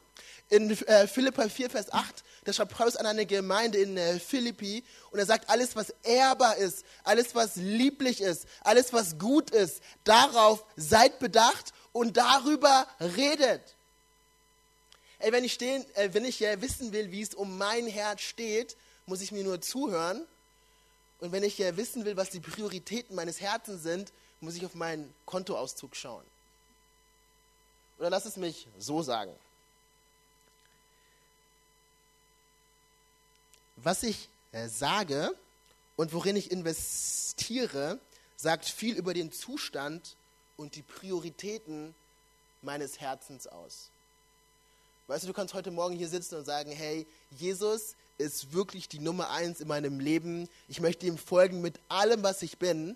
in 0.50 0.72
äh, 0.88 1.08
Philippa 1.08 1.48
4, 1.48 1.70
Vers 1.70 1.94
8, 1.94 2.24
da 2.44 2.54
schreibt 2.54 2.74
Paulus 2.76 2.96
an 2.96 3.06
eine 3.06 3.26
Gemeinde 3.26 3.78
in 3.78 3.98
äh, 3.98 4.20
Philippi 4.20 4.84
und 5.12 5.20
er 5.20 5.26
sagt, 5.26 5.50
alles, 5.50 5.76
was 5.76 5.94
ehrbar 6.04 6.58
ist, 6.58 6.84
alles, 7.04 7.36
was 7.36 7.56
lieblich 7.56 8.22
ist, 8.22 8.48
alles, 8.62 8.92
was 8.92 9.20
gut 9.20 9.52
ist, 9.52 9.82
darauf 10.04 10.66
seid 10.76 11.20
bedacht 11.20 11.74
und 11.92 12.18
darüber 12.18 12.88
redet. 13.00 13.62
Ey, 15.20 15.32
wenn 15.32 15.44
ich, 15.44 15.54
stehen, 15.54 15.86
äh, 15.96 16.10
wenn 16.14 16.26
ich 16.26 16.42
äh, 16.42 16.62
wissen 16.62 16.92
will, 16.94 17.12
wie 17.12 17.22
es 17.22 17.36
um 17.36 17.58
mein 17.58 17.86
Herz 17.88 18.22
steht, 18.22 18.76
muss 19.06 19.22
ich 19.22 19.32
mir 19.32 19.44
nur 19.44 19.62
zuhören. 19.62 20.26
Und 21.20 21.32
wenn 21.32 21.44
ich 21.44 21.60
äh, 21.60 21.76
wissen 21.78 22.06
will, 22.06 22.18
was 22.18 22.30
die 22.30 22.40
Prioritäten 22.40 23.16
meines 23.16 23.42
Herzens 23.42 23.84
sind, 23.84 24.12
muss 24.42 24.56
ich 24.56 24.66
auf 24.66 24.76
meinen 24.76 25.14
Kontoauszug 25.26 25.96
schauen. 25.96 26.24
Oder 27.98 28.10
lass 28.10 28.26
es 28.26 28.38
mich 28.38 28.68
so 28.78 29.02
sagen. 29.02 29.34
was 33.84 34.04
ich 34.04 34.30
äh, 34.52 34.68
sage 34.68 35.36
und 35.96 36.14
worin 36.14 36.36
ich 36.36 36.52
investiere, 36.52 38.00
sagt 38.36 38.66
viel 38.66 38.96
über 38.96 39.14
den 39.14 39.32
Zustand 39.32 40.16
und 40.58 40.76
die 40.76 40.82
Prioritäten 40.82 41.94
meines 42.62 43.00
Herzens 43.00 43.48
aus. 43.48 43.90
Weißt 45.08 45.24
du, 45.24 45.28
du 45.28 45.34
kannst 45.34 45.54
heute 45.54 45.72
Morgen 45.72 45.96
hier 45.96 46.10
sitzen 46.10 46.36
und 46.36 46.46
sagen, 46.46 46.72
hey, 46.72 47.08
Jesus 47.32 47.96
ist 48.20 48.54
wirklich 48.54 48.88
die 48.88 49.00
Nummer 49.00 49.32
eins 49.32 49.62
in 49.62 49.68
meinem 49.68 50.00
Leben. 50.00 50.48
Ich 50.68 50.80
möchte 50.82 51.08
ihm 51.08 51.18
folgen 51.18 51.62
mit 51.62 51.80
allem, 51.88 52.22
was 52.22 52.42
ich 52.42 52.58
bin. 52.58 52.96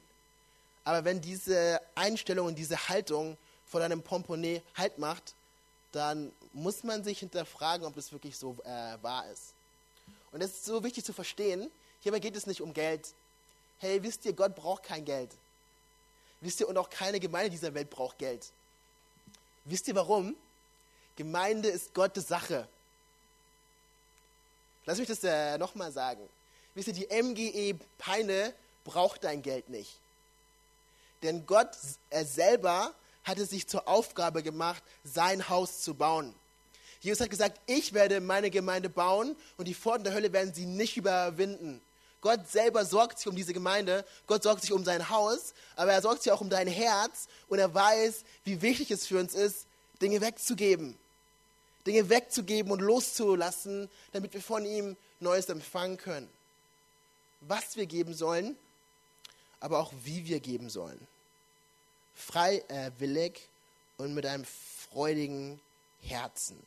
Aber 0.84 1.06
wenn 1.06 1.22
diese 1.22 1.82
Einstellung 1.96 2.48
und 2.48 2.56
diese 2.56 2.90
Haltung 2.90 3.38
von 3.66 3.82
einem 3.82 4.04
Pomponnet 4.04 4.62
Halt 4.76 5.00
macht, 5.00 5.34
dann 5.94 6.32
muss 6.52 6.84
man 6.84 7.04
sich 7.04 7.20
hinterfragen, 7.20 7.86
ob 7.86 7.96
das 7.96 8.12
wirklich 8.12 8.38
so 8.38 8.58
äh, 8.66 8.98
wahr 9.02 9.26
ist. 9.32 9.54
Und 10.32 10.42
das 10.42 10.52
ist 10.52 10.66
so 10.66 10.84
wichtig 10.84 11.06
zu 11.06 11.14
verstehen. 11.14 11.72
Hierbei 12.02 12.20
geht 12.20 12.36
es 12.36 12.46
nicht 12.46 12.62
um 12.62 12.74
Geld. 12.74 13.14
Hey, 13.80 14.04
wisst 14.04 14.26
ihr, 14.26 14.34
Gott 14.34 14.56
braucht 14.56 14.84
kein 14.84 15.06
Geld. 15.06 15.32
Wisst 16.42 16.60
ihr, 16.60 16.68
und 16.68 16.78
auch 16.78 16.90
keine 16.90 17.20
Gemeinde 17.20 17.50
dieser 17.50 17.74
Welt 17.74 17.90
braucht 17.90 18.18
Geld. 18.18 18.52
Wisst 19.64 19.88
ihr 19.88 19.96
warum? 19.96 20.36
Gemeinde 21.16 21.70
ist 21.70 21.94
Gottes 21.94 22.28
Sache. 22.28 22.68
Lass 24.86 24.98
mich 24.98 25.08
das 25.08 25.24
äh, 25.24 25.58
nochmal 25.58 25.92
sagen. 25.92 26.28
Wisst 26.76 26.90
ihr, 26.90 26.94
die 26.94 27.08
MGE 27.22 27.80
Peine 27.98 28.54
braucht 28.84 29.24
dein 29.24 29.42
Geld 29.42 29.70
nicht. 29.70 29.98
Denn 31.22 31.46
Gott 31.46 31.70
er 32.10 32.26
selber 32.26 32.94
hatte 33.24 33.46
sich 33.46 33.68
zur 33.68 33.88
Aufgabe 33.88 34.44
gemacht, 34.44 34.84
sein 35.04 35.48
Haus 35.50 35.82
zu 35.82 35.94
bauen. 35.94 36.36
Jesus 37.00 37.22
hat 37.22 37.30
gesagt, 37.30 37.60
ich 37.66 37.94
werde 37.94 38.22
meine 38.22 38.50
Gemeinde 38.50 38.90
bauen 38.90 39.36
und 39.58 39.68
die 39.68 39.74
Pforten 39.74 40.04
der 40.04 40.14
Hölle 40.14 40.32
werden 40.34 40.54
sie 40.54 40.66
nicht 40.66 40.98
überwinden. 40.98 41.82
Gott 42.22 42.50
selber 42.50 42.86
sorgt 42.86 43.20
sich 43.20 43.28
um 43.28 43.36
diese 43.36 43.54
Gemeinde, 43.54 44.06
Gott 44.28 44.44
sorgt 44.44 44.62
sich 44.62 44.72
um 44.72 44.86
sein 44.86 45.10
Haus, 45.10 45.54
aber 45.76 45.92
er 45.92 46.02
sorgt 46.02 46.24
sich 46.24 46.32
auch 46.32 46.40
um 46.40 46.50
dein 46.50 46.68
Herz 46.68 47.28
und 47.50 47.60
er 47.60 47.74
weiß, 47.74 48.24
wie 48.46 48.62
wichtig 48.62 48.92
es 48.92 49.06
für 49.06 49.20
uns 49.20 49.34
ist, 49.34 49.66
Dinge 50.02 50.22
wegzugeben. 50.22 50.98
Dinge 51.86 52.10
wegzugeben 52.10 52.72
und 52.72 52.80
loszulassen, 52.80 53.90
damit 54.12 54.34
wir 54.34 54.42
von 54.42 54.66
ihm 54.66 54.96
Neues 55.20 55.50
empfangen 55.50 55.98
können. 55.98 56.30
Was 57.42 57.76
wir 57.76 57.86
geben 57.86 58.14
sollen, 58.14 58.56
aber 59.60 59.80
auch 59.80 59.94
wie 60.04 60.26
wir 60.26 60.40
geben 60.40 60.70
sollen. 60.70 61.00
Freiwillig 62.16 63.48
und 63.98 64.14
mit 64.14 64.26
einem 64.26 64.46
freudigen 64.46 65.60
Herzen. 66.02 66.62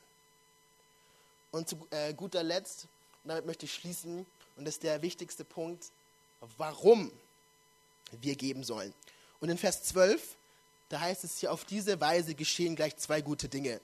Und 1.51 1.69
zu 1.69 1.87
äh, 1.91 2.13
guter 2.13 2.43
Letzt, 2.43 2.87
und 3.25 3.29
damit 3.31 3.47
möchte 3.47 3.67
ich 3.67 3.75
schließen, 3.75 4.27
und 4.57 4.65
das 4.65 4.75
ist 4.75 4.83
der 4.83 5.03
wichtigste 5.03 5.45
Punkt, 5.45 5.91
warum 6.59 7.11
wir 8.13 8.35
geben 8.35 8.65
sollen. 8.65 8.93
Und 9.41 9.49
in 9.49 9.59
Vers 9.59 9.85
12, 9.85 10.37
da 10.89 11.01
heißt 11.01 11.25
es 11.25 11.39
hier, 11.39 11.53
auf 11.53 11.65
diese 11.65 12.01
Weise 12.01 12.35
geschehen 12.35 12.77
gleich 12.77 12.97
zwei 12.97 13.21
gute 13.21 13.49
Dinge. 13.49 13.81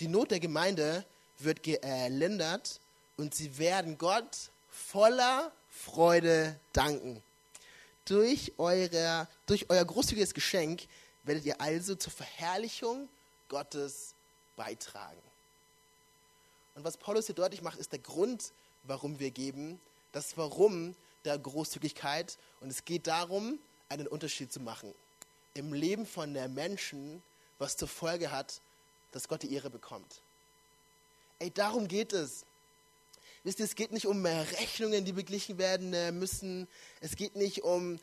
Die 0.00 0.08
Not 0.08 0.30
der 0.30 0.40
Gemeinde 0.40 1.04
wird 1.38 1.62
gelindert 1.62 2.80
und 3.18 3.34
sie 3.34 3.58
werden 3.58 3.98
Gott 3.98 4.50
voller 4.70 5.52
Freude 5.68 6.58
danken. 6.72 7.22
Durch, 8.06 8.52
eure, 8.56 9.28
durch 9.46 9.68
euer 9.68 9.84
großzügiges 9.84 10.34
Geschenk 10.34 10.86
werdet 11.24 11.44
ihr 11.44 11.60
also 11.60 11.94
zur 11.94 12.12
Verherrlichung 12.12 13.08
Gottes 13.48 14.14
beitragen. 14.56 15.20
Und 16.74 16.84
was 16.84 16.96
Paulus 16.96 17.26
hier 17.26 17.34
deutlich 17.34 17.60
macht, 17.60 17.78
ist 17.78 17.92
der 17.92 17.98
Grund, 17.98 18.52
warum 18.84 19.18
wir 19.20 19.30
geben, 19.30 19.80
das 20.12 20.36
Warum 20.36 20.96
der 21.26 21.38
Großzügigkeit. 21.38 22.38
Und 22.60 22.70
es 22.70 22.84
geht 22.86 23.06
darum, 23.06 23.58
einen 23.90 24.06
Unterschied 24.06 24.50
zu 24.50 24.60
machen 24.60 24.94
im 25.54 25.72
Leben 25.72 26.06
von 26.06 26.32
der 26.32 26.48
Menschen, 26.48 27.22
was 27.58 27.76
zur 27.76 27.88
Folge 27.88 28.30
hat, 28.30 28.60
dass 29.12 29.28
Gott 29.28 29.42
die 29.42 29.52
Ehre 29.52 29.70
bekommt. 29.70 30.20
Ey, 31.38 31.50
darum 31.50 31.88
geht 31.88 32.12
es. 32.12 32.44
Wisst 33.44 33.58
ihr, 33.58 33.64
es 33.64 33.74
geht 33.74 33.92
nicht 33.92 34.06
um 34.06 34.24
Rechnungen, 34.24 35.04
die 35.04 35.12
beglichen 35.12 35.56
werden 35.56 35.94
äh, 35.94 36.12
müssen. 36.12 36.68
Es 37.00 37.16
geht 37.16 37.36
nicht 37.36 37.62
um 37.62 37.98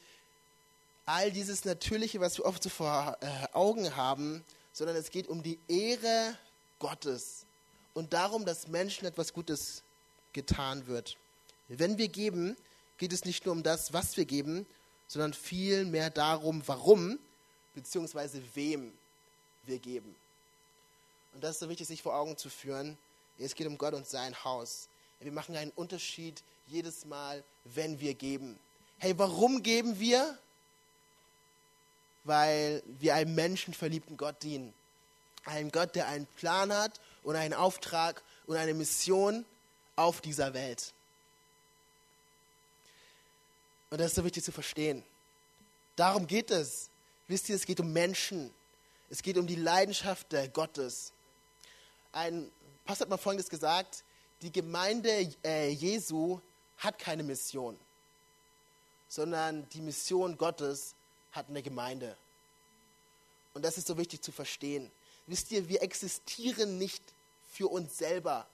all 1.06 1.32
dieses 1.32 1.64
Natürliche, 1.64 2.20
was 2.20 2.38
wir 2.38 2.46
oft 2.46 2.64
so 2.64 2.70
vor 2.70 3.18
äh, 3.22 3.48
Augen 3.54 3.96
haben, 3.96 4.44
sondern 4.74 4.96
es 4.96 5.12
geht 5.12 5.28
um 5.28 5.44
die 5.44 5.60
Ehre 5.68 6.38
Gottes 6.80 7.46
und 7.94 8.14
darum, 8.14 8.46
dass 8.46 8.68
Menschen 8.68 9.08
etwas 9.08 9.34
Gutes 9.34 9.84
getan 10.34 10.88
wird. 10.88 11.18
Wenn 11.68 11.98
wir 11.98 12.08
geben, 12.08 12.56
geht 12.98 13.14
es 13.14 13.26
nicht 13.26 13.46
nur 13.46 13.54
um 13.54 13.64
das, 13.64 13.94
was 13.94 14.18
wir 14.18 14.26
geben, 14.26 14.66
sondern 15.08 15.34
vielmehr 15.34 16.10
darum, 16.10 16.62
warum 16.66 17.20
bzw. 17.74 18.42
wem 18.54 18.92
wir 19.66 19.80
geben. 19.80 20.16
Und 21.34 21.44
das 21.44 21.52
ist 21.52 21.60
so 21.60 21.70
wichtig, 21.70 21.88
sich 21.88 22.02
vor 22.02 22.16
Augen 22.16 22.38
zu 22.38 22.50
führen. 22.50 22.98
Es 23.40 23.56
geht 23.56 23.68
um 23.68 23.78
Gott 23.78 23.94
und 23.94 24.08
sein 24.08 24.44
Haus. 24.44 24.88
Wir 25.20 25.32
machen 25.32 25.56
einen 25.56 25.72
Unterschied 25.72 26.44
jedes 26.68 27.06
Mal, 27.06 27.44
wenn 27.66 28.00
wir 28.00 28.14
geben. 28.14 28.60
Hey, 29.00 29.18
warum 29.18 29.64
geben 29.64 30.00
wir? 30.00 30.38
Weil 32.24 32.84
wir 33.00 33.16
einem 33.16 33.36
menschenverliebten 33.36 34.18
Gott 34.18 34.42
dienen. 34.44 34.74
Einem 35.46 35.72
Gott, 35.72 35.96
der 35.96 36.08
einen 36.08 36.26
Plan 36.26 36.74
hat 36.74 37.00
und 37.24 37.36
einen 37.36 37.54
Auftrag 37.54 38.22
und 38.48 38.58
eine 38.58 38.74
Mission 38.74 39.46
auf 39.96 40.22
dieser 40.22 40.54
Welt. 40.54 40.94
Und 43.90 44.00
das 44.00 44.08
ist 44.08 44.16
so 44.16 44.26
wichtig 44.26 44.44
zu 44.44 44.52
verstehen. 44.52 45.04
Darum 45.96 46.28
geht 46.28 46.52
es. 46.52 46.90
Wisst 47.28 47.50
ihr, 47.50 47.56
es 47.56 47.66
geht 47.66 47.80
um 47.80 47.92
Menschen. 47.94 48.54
Es 49.10 49.22
geht 49.22 49.38
um 49.38 49.48
die 49.48 49.56
Leidenschaft 49.56 50.28
Gottes. 50.54 51.12
Ein 52.18 52.52
Pastor 52.84 53.06
hat 53.06 53.10
mal 53.12 53.18
Folgendes 53.18 53.48
gesagt, 53.48 54.04
die 54.42 54.52
Gemeinde 54.52 55.32
äh, 55.46 55.70
Jesu 55.70 56.40
hat 56.80 56.98
keine 56.98 57.22
Mission, 57.22 57.78
sondern 59.08 59.70
die 59.70 59.82
Mission 59.82 60.36
Gottes 60.36 60.96
hat 61.32 61.48
eine 61.48 61.62
Gemeinde. 61.62 62.18
Und 63.54 63.64
das 63.64 63.78
ist 63.78 63.86
so 63.86 64.00
wichtig 64.00 64.24
zu 64.24 64.32
verstehen. 64.32 64.92
Wisst 65.28 65.52
ihr, 65.52 65.70
wir 65.70 65.84
existieren 65.84 66.80
nicht 66.80 67.04
für 67.52 67.68
uns 67.68 68.00
selber. 68.00 68.48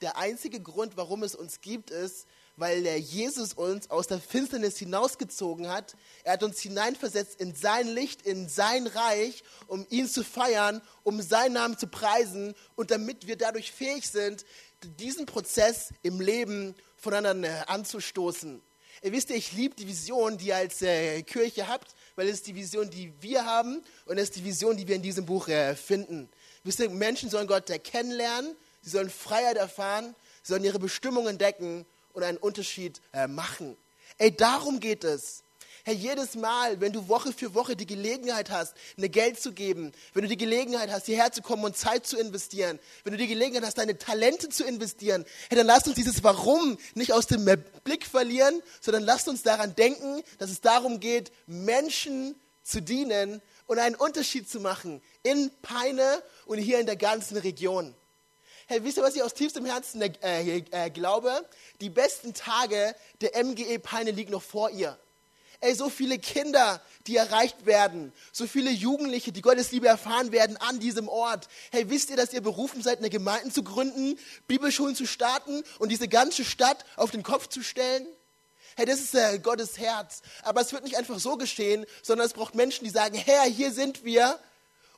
Der 0.00 0.16
einzige 0.16 0.58
Grund, 0.58 0.96
warum 0.96 1.22
es 1.22 1.36
uns 1.36 1.60
gibt, 1.60 1.92
ist, 1.92 2.26
weil 2.60 2.82
der 2.82 3.00
Jesus 3.00 3.54
uns 3.54 3.90
aus 3.90 4.06
der 4.06 4.20
Finsternis 4.20 4.76
hinausgezogen 4.76 5.68
hat. 5.68 5.96
Er 6.24 6.34
hat 6.34 6.42
uns 6.42 6.60
hineinversetzt 6.60 7.40
in 7.40 7.54
sein 7.54 7.88
Licht, 7.88 8.22
in 8.22 8.50
sein 8.50 8.86
Reich, 8.86 9.42
um 9.66 9.86
ihn 9.88 10.06
zu 10.06 10.22
feiern, 10.22 10.82
um 11.02 11.22
seinen 11.22 11.54
Namen 11.54 11.78
zu 11.78 11.86
preisen 11.86 12.54
und 12.76 12.90
damit 12.90 13.26
wir 13.26 13.36
dadurch 13.36 13.72
fähig 13.72 14.06
sind, 14.06 14.44
diesen 14.84 15.24
Prozess 15.24 15.88
im 16.02 16.20
Leben 16.20 16.74
voneinander 16.96 17.68
anzustoßen. 17.70 18.60
Ihr 19.02 19.12
wisst 19.12 19.30
ja, 19.30 19.36
ich 19.36 19.52
liebe 19.52 19.74
die 19.74 19.88
Vision, 19.88 20.36
die 20.36 20.48
ihr 20.48 20.56
als 20.56 20.82
äh, 20.82 21.22
Kirche 21.22 21.66
habt, 21.66 21.94
weil 22.14 22.28
es 22.28 22.34
ist 22.34 22.46
die 22.46 22.54
Vision, 22.54 22.90
die 22.90 23.14
wir 23.22 23.46
haben 23.46 23.82
und 24.04 24.18
es 24.18 24.24
ist 24.24 24.36
die 24.36 24.44
Vision, 24.44 24.76
die 24.76 24.86
wir 24.86 24.96
in 24.96 25.02
diesem 25.02 25.24
Buch 25.24 25.48
äh, 25.48 25.74
finden. 25.74 26.28
Wisst 26.62 26.80
ihr, 26.80 26.90
Menschen 26.90 27.30
sollen 27.30 27.46
Gott 27.46 27.72
kennenlernen, 27.84 28.54
sie 28.82 28.90
sollen 28.90 29.08
Freiheit 29.08 29.56
erfahren, 29.56 30.14
sie 30.42 30.52
sollen 30.52 30.64
ihre 30.64 30.78
Bestimmung 30.78 31.26
entdecken 31.26 31.86
und 32.12 32.22
einen 32.22 32.38
Unterschied 32.38 33.00
äh, 33.12 33.26
machen. 33.26 33.76
Ey, 34.18 34.34
darum 34.36 34.80
geht 34.80 35.04
es. 35.04 35.42
Herr, 35.84 35.94
jedes 35.94 36.34
Mal, 36.34 36.80
wenn 36.80 36.92
du 36.92 37.08
Woche 37.08 37.32
für 37.32 37.54
Woche 37.54 37.74
die 37.74 37.86
Gelegenheit 37.86 38.50
hast, 38.50 38.74
eine 38.98 39.08
Geld 39.08 39.40
zu 39.40 39.52
geben, 39.52 39.92
wenn 40.12 40.22
du 40.22 40.28
die 40.28 40.36
Gelegenheit 40.36 40.90
hast, 40.90 41.06
hierher 41.06 41.32
zu 41.32 41.40
kommen 41.40 41.64
und 41.64 41.76
Zeit 41.76 42.06
zu 42.06 42.18
investieren, 42.18 42.78
wenn 43.04 43.12
du 43.12 43.18
die 43.18 43.26
Gelegenheit 43.26 43.64
hast, 43.64 43.78
deine 43.78 43.96
Talente 43.96 44.50
zu 44.50 44.64
investieren, 44.64 45.24
hey, 45.48 45.56
dann 45.56 45.66
lass 45.66 45.86
uns 45.86 45.96
dieses 45.96 46.22
Warum 46.22 46.76
nicht 46.94 47.12
aus 47.12 47.26
dem 47.26 47.46
Blick 47.84 48.04
verlieren, 48.04 48.62
sondern 48.80 49.04
lass 49.04 49.26
uns 49.26 49.42
daran 49.42 49.74
denken, 49.74 50.22
dass 50.38 50.50
es 50.50 50.60
darum 50.60 51.00
geht, 51.00 51.32
Menschen 51.46 52.34
zu 52.62 52.82
dienen 52.82 53.40
und 53.66 53.78
einen 53.78 53.94
Unterschied 53.94 54.50
zu 54.50 54.60
machen 54.60 55.00
in 55.22 55.50
Peine 55.62 56.22
und 56.44 56.58
hier 56.58 56.78
in 56.78 56.86
der 56.86 56.96
ganzen 56.96 57.38
Region. 57.38 57.94
Hey, 58.70 58.84
wisst 58.84 58.98
ihr, 58.98 59.02
was 59.02 59.16
ich 59.16 59.22
aus 59.24 59.34
tiefstem 59.34 59.64
Herzen 59.64 60.00
äh, 60.00 60.58
äh, 60.70 60.90
glaube? 60.90 61.44
Die 61.80 61.90
besten 61.90 62.34
Tage 62.34 62.94
der 63.20 63.44
MGE 63.44 63.80
Peine 63.80 64.12
liegen 64.12 64.30
noch 64.30 64.44
vor 64.44 64.70
ihr. 64.70 64.96
Ey, 65.58 65.74
so 65.74 65.90
viele 65.90 66.20
Kinder, 66.20 66.80
die 67.08 67.16
erreicht 67.16 67.66
werden, 67.66 68.12
so 68.30 68.46
viele 68.46 68.70
Jugendliche, 68.70 69.32
die 69.32 69.42
Gottes 69.42 69.72
Liebe 69.72 69.88
erfahren 69.88 70.30
werden 70.30 70.56
an 70.58 70.78
diesem 70.78 71.08
Ort. 71.08 71.48
Hey, 71.72 71.90
wisst 71.90 72.10
ihr, 72.10 72.16
dass 72.16 72.32
ihr 72.32 72.42
berufen 72.42 72.80
seid, 72.80 72.98
eine 72.98 73.10
Gemeinde 73.10 73.52
zu 73.52 73.64
gründen, 73.64 74.16
Bibelschulen 74.46 74.94
zu 74.94 75.04
starten 75.04 75.64
und 75.80 75.88
diese 75.88 76.06
ganze 76.06 76.44
Stadt 76.44 76.84
auf 76.94 77.10
den 77.10 77.24
Kopf 77.24 77.48
zu 77.48 77.64
stellen? 77.64 78.06
Hey, 78.76 78.86
das 78.86 79.00
ist 79.00 79.16
äh, 79.16 79.40
Gottes 79.40 79.78
Herz. 79.78 80.22
Aber 80.44 80.60
es 80.60 80.72
wird 80.72 80.84
nicht 80.84 80.96
einfach 80.96 81.18
so 81.18 81.36
geschehen, 81.36 81.86
sondern 82.04 82.24
es 82.24 82.34
braucht 82.34 82.54
Menschen, 82.54 82.84
die 82.84 82.90
sagen, 82.90 83.16
Herr, 83.16 83.42
hier 83.42 83.72
sind 83.72 84.04
wir 84.04 84.38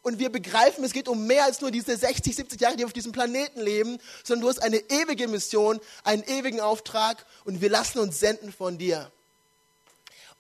und 0.02 0.18
wir 0.18 0.30
begreifen, 0.30 0.84
es 0.84 0.92
geht 0.92 1.08
um 1.08 1.26
mehr 1.26 1.44
als 1.44 1.60
nur 1.60 1.70
diese 1.70 1.96
60, 1.96 2.34
70 2.34 2.60
Jahre, 2.60 2.74
die 2.74 2.80
wir 2.80 2.86
auf 2.86 2.92
diesem 2.92 3.12
Planeten 3.12 3.60
leben, 3.60 3.98
sondern 4.24 4.42
du 4.42 4.48
hast 4.48 4.62
eine 4.62 4.78
ewige 4.78 5.28
Mission, 5.28 5.80
einen 6.04 6.24
ewigen 6.24 6.60
Auftrag 6.60 7.24
und 7.44 7.60
wir 7.60 7.70
lassen 7.70 7.98
uns 8.00 8.18
senden 8.18 8.52
von 8.52 8.78
dir. 8.78 9.10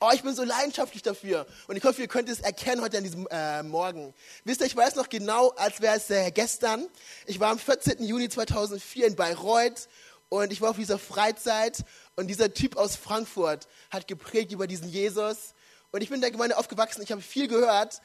Oh, 0.00 0.10
ich 0.12 0.24
bin 0.24 0.34
so 0.34 0.42
leidenschaftlich 0.42 1.02
dafür. 1.02 1.46
Und 1.68 1.76
ich 1.76 1.84
hoffe, 1.84 2.00
ihr 2.00 2.08
könnt 2.08 2.28
es 2.28 2.40
erkennen 2.40 2.82
heute 2.82 2.98
an 2.98 3.04
diesem 3.04 3.28
äh, 3.30 3.62
Morgen. 3.62 4.12
Wisst 4.42 4.60
ihr, 4.60 4.66
ich 4.66 4.74
weiß 4.74 4.96
noch 4.96 5.08
genau, 5.08 5.50
als 5.50 5.80
wäre 5.80 5.96
es 5.96 6.10
äh, 6.10 6.32
gestern. 6.32 6.88
Ich 7.26 7.38
war 7.38 7.52
am 7.52 7.58
14. 7.60 8.02
Juni 8.02 8.28
2004 8.28 9.06
in 9.06 9.14
Bayreuth 9.14 9.88
und 10.28 10.52
ich 10.52 10.60
war 10.60 10.70
auf 10.70 10.76
dieser 10.76 10.98
Freizeit 10.98 11.84
und 12.16 12.26
dieser 12.26 12.52
Typ 12.52 12.76
aus 12.76 12.96
Frankfurt 12.96 13.68
hat 13.90 14.08
geprägt 14.08 14.50
über 14.50 14.66
diesen 14.66 14.88
Jesus. 14.88 15.54
Und 15.92 16.02
ich 16.02 16.08
bin 16.08 16.16
in 16.16 16.22
der 16.22 16.32
Gemeinde 16.32 16.58
aufgewachsen, 16.58 17.02
ich 17.02 17.12
habe 17.12 17.22
viel 17.22 17.46
gehört, 17.46 18.00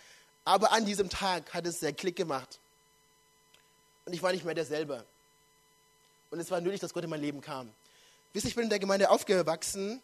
aber 0.47 0.71
an 0.71 0.85
diesem 0.85 1.09
Tag 1.09 1.53
hat 1.53 1.67
es 1.67 1.79
der 1.79 1.91
Klick 1.91 2.15
gemacht. 2.15 2.59
Und 4.05 4.13
ich 4.13 4.23
war 4.23 4.31
nicht 4.31 4.45
mehr 4.45 4.55
derselbe. 4.55 5.03
Und 6.31 6.39
es 6.39 6.49
war 6.49 6.61
nötig, 6.61 6.79
dass 6.79 6.93
Gott 6.93 7.03
in 7.03 7.09
mein 7.09 7.19
Leben 7.19 7.41
kam. 7.41 7.69
Wisst 8.31 8.45
ihr, 8.45 8.49
ich 8.49 8.55
bin 8.55 8.63
in 8.63 8.69
der 8.69 8.79
Gemeinde 8.79 9.09
aufgewachsen, 9.09 10.01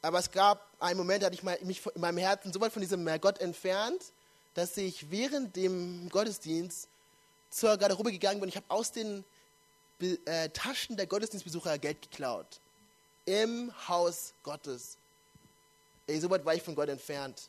aber 0.00 0.20
es 0.20 0.30
gab 0.30 0.64
einen 0.78 0.98
Moment, 0.98 1.22
da 1.22 1.26
hatte 1.26 1.34
ich 1.34 1.42
mich 1.42 1.84
in 1.96 2.00
meinem 2.00 2.18
Herzen 2.18 2.52
so 2.52 2.60
weit 2.60 2.72
von 2.72 2.80
diesem 2.80 3.04
Gott 3.20 3.40
entfernt, 3.40 4.00
dass 4.54 4.76
ich 4.76 5.10
während 5.10 5.56
dem 5.56 6.08
Gottesdienst 6.10 6.86
zur 7.50 7.76
Garderobe 7.76 8.12
gegangen 8.12 8.38
bin. 8.38 8.48
Ich 8.48 8.56
habe 8.56 8.66
aus 8.68 8.92
den 8.92 9.24
äh, 10.00 10.48
Taschen 10.50 10.96
der 10.96 11.08
Gottesdienstbesucher 11.08 11.78
Geld 11.78 12.02
geklaut. 12.02 12.60
Im 13.24 13.72
Haus 13.88 14.32
Gottes. 14.44 14.96
Ey, 16.06 16.20
so 16.20 16.30
weit 16.30 16.44
war 16.44 16.54
ich 16.54 16.62
von 16.62 16.76
Gott 16.76 16.88
entfernt. 16.88 17.48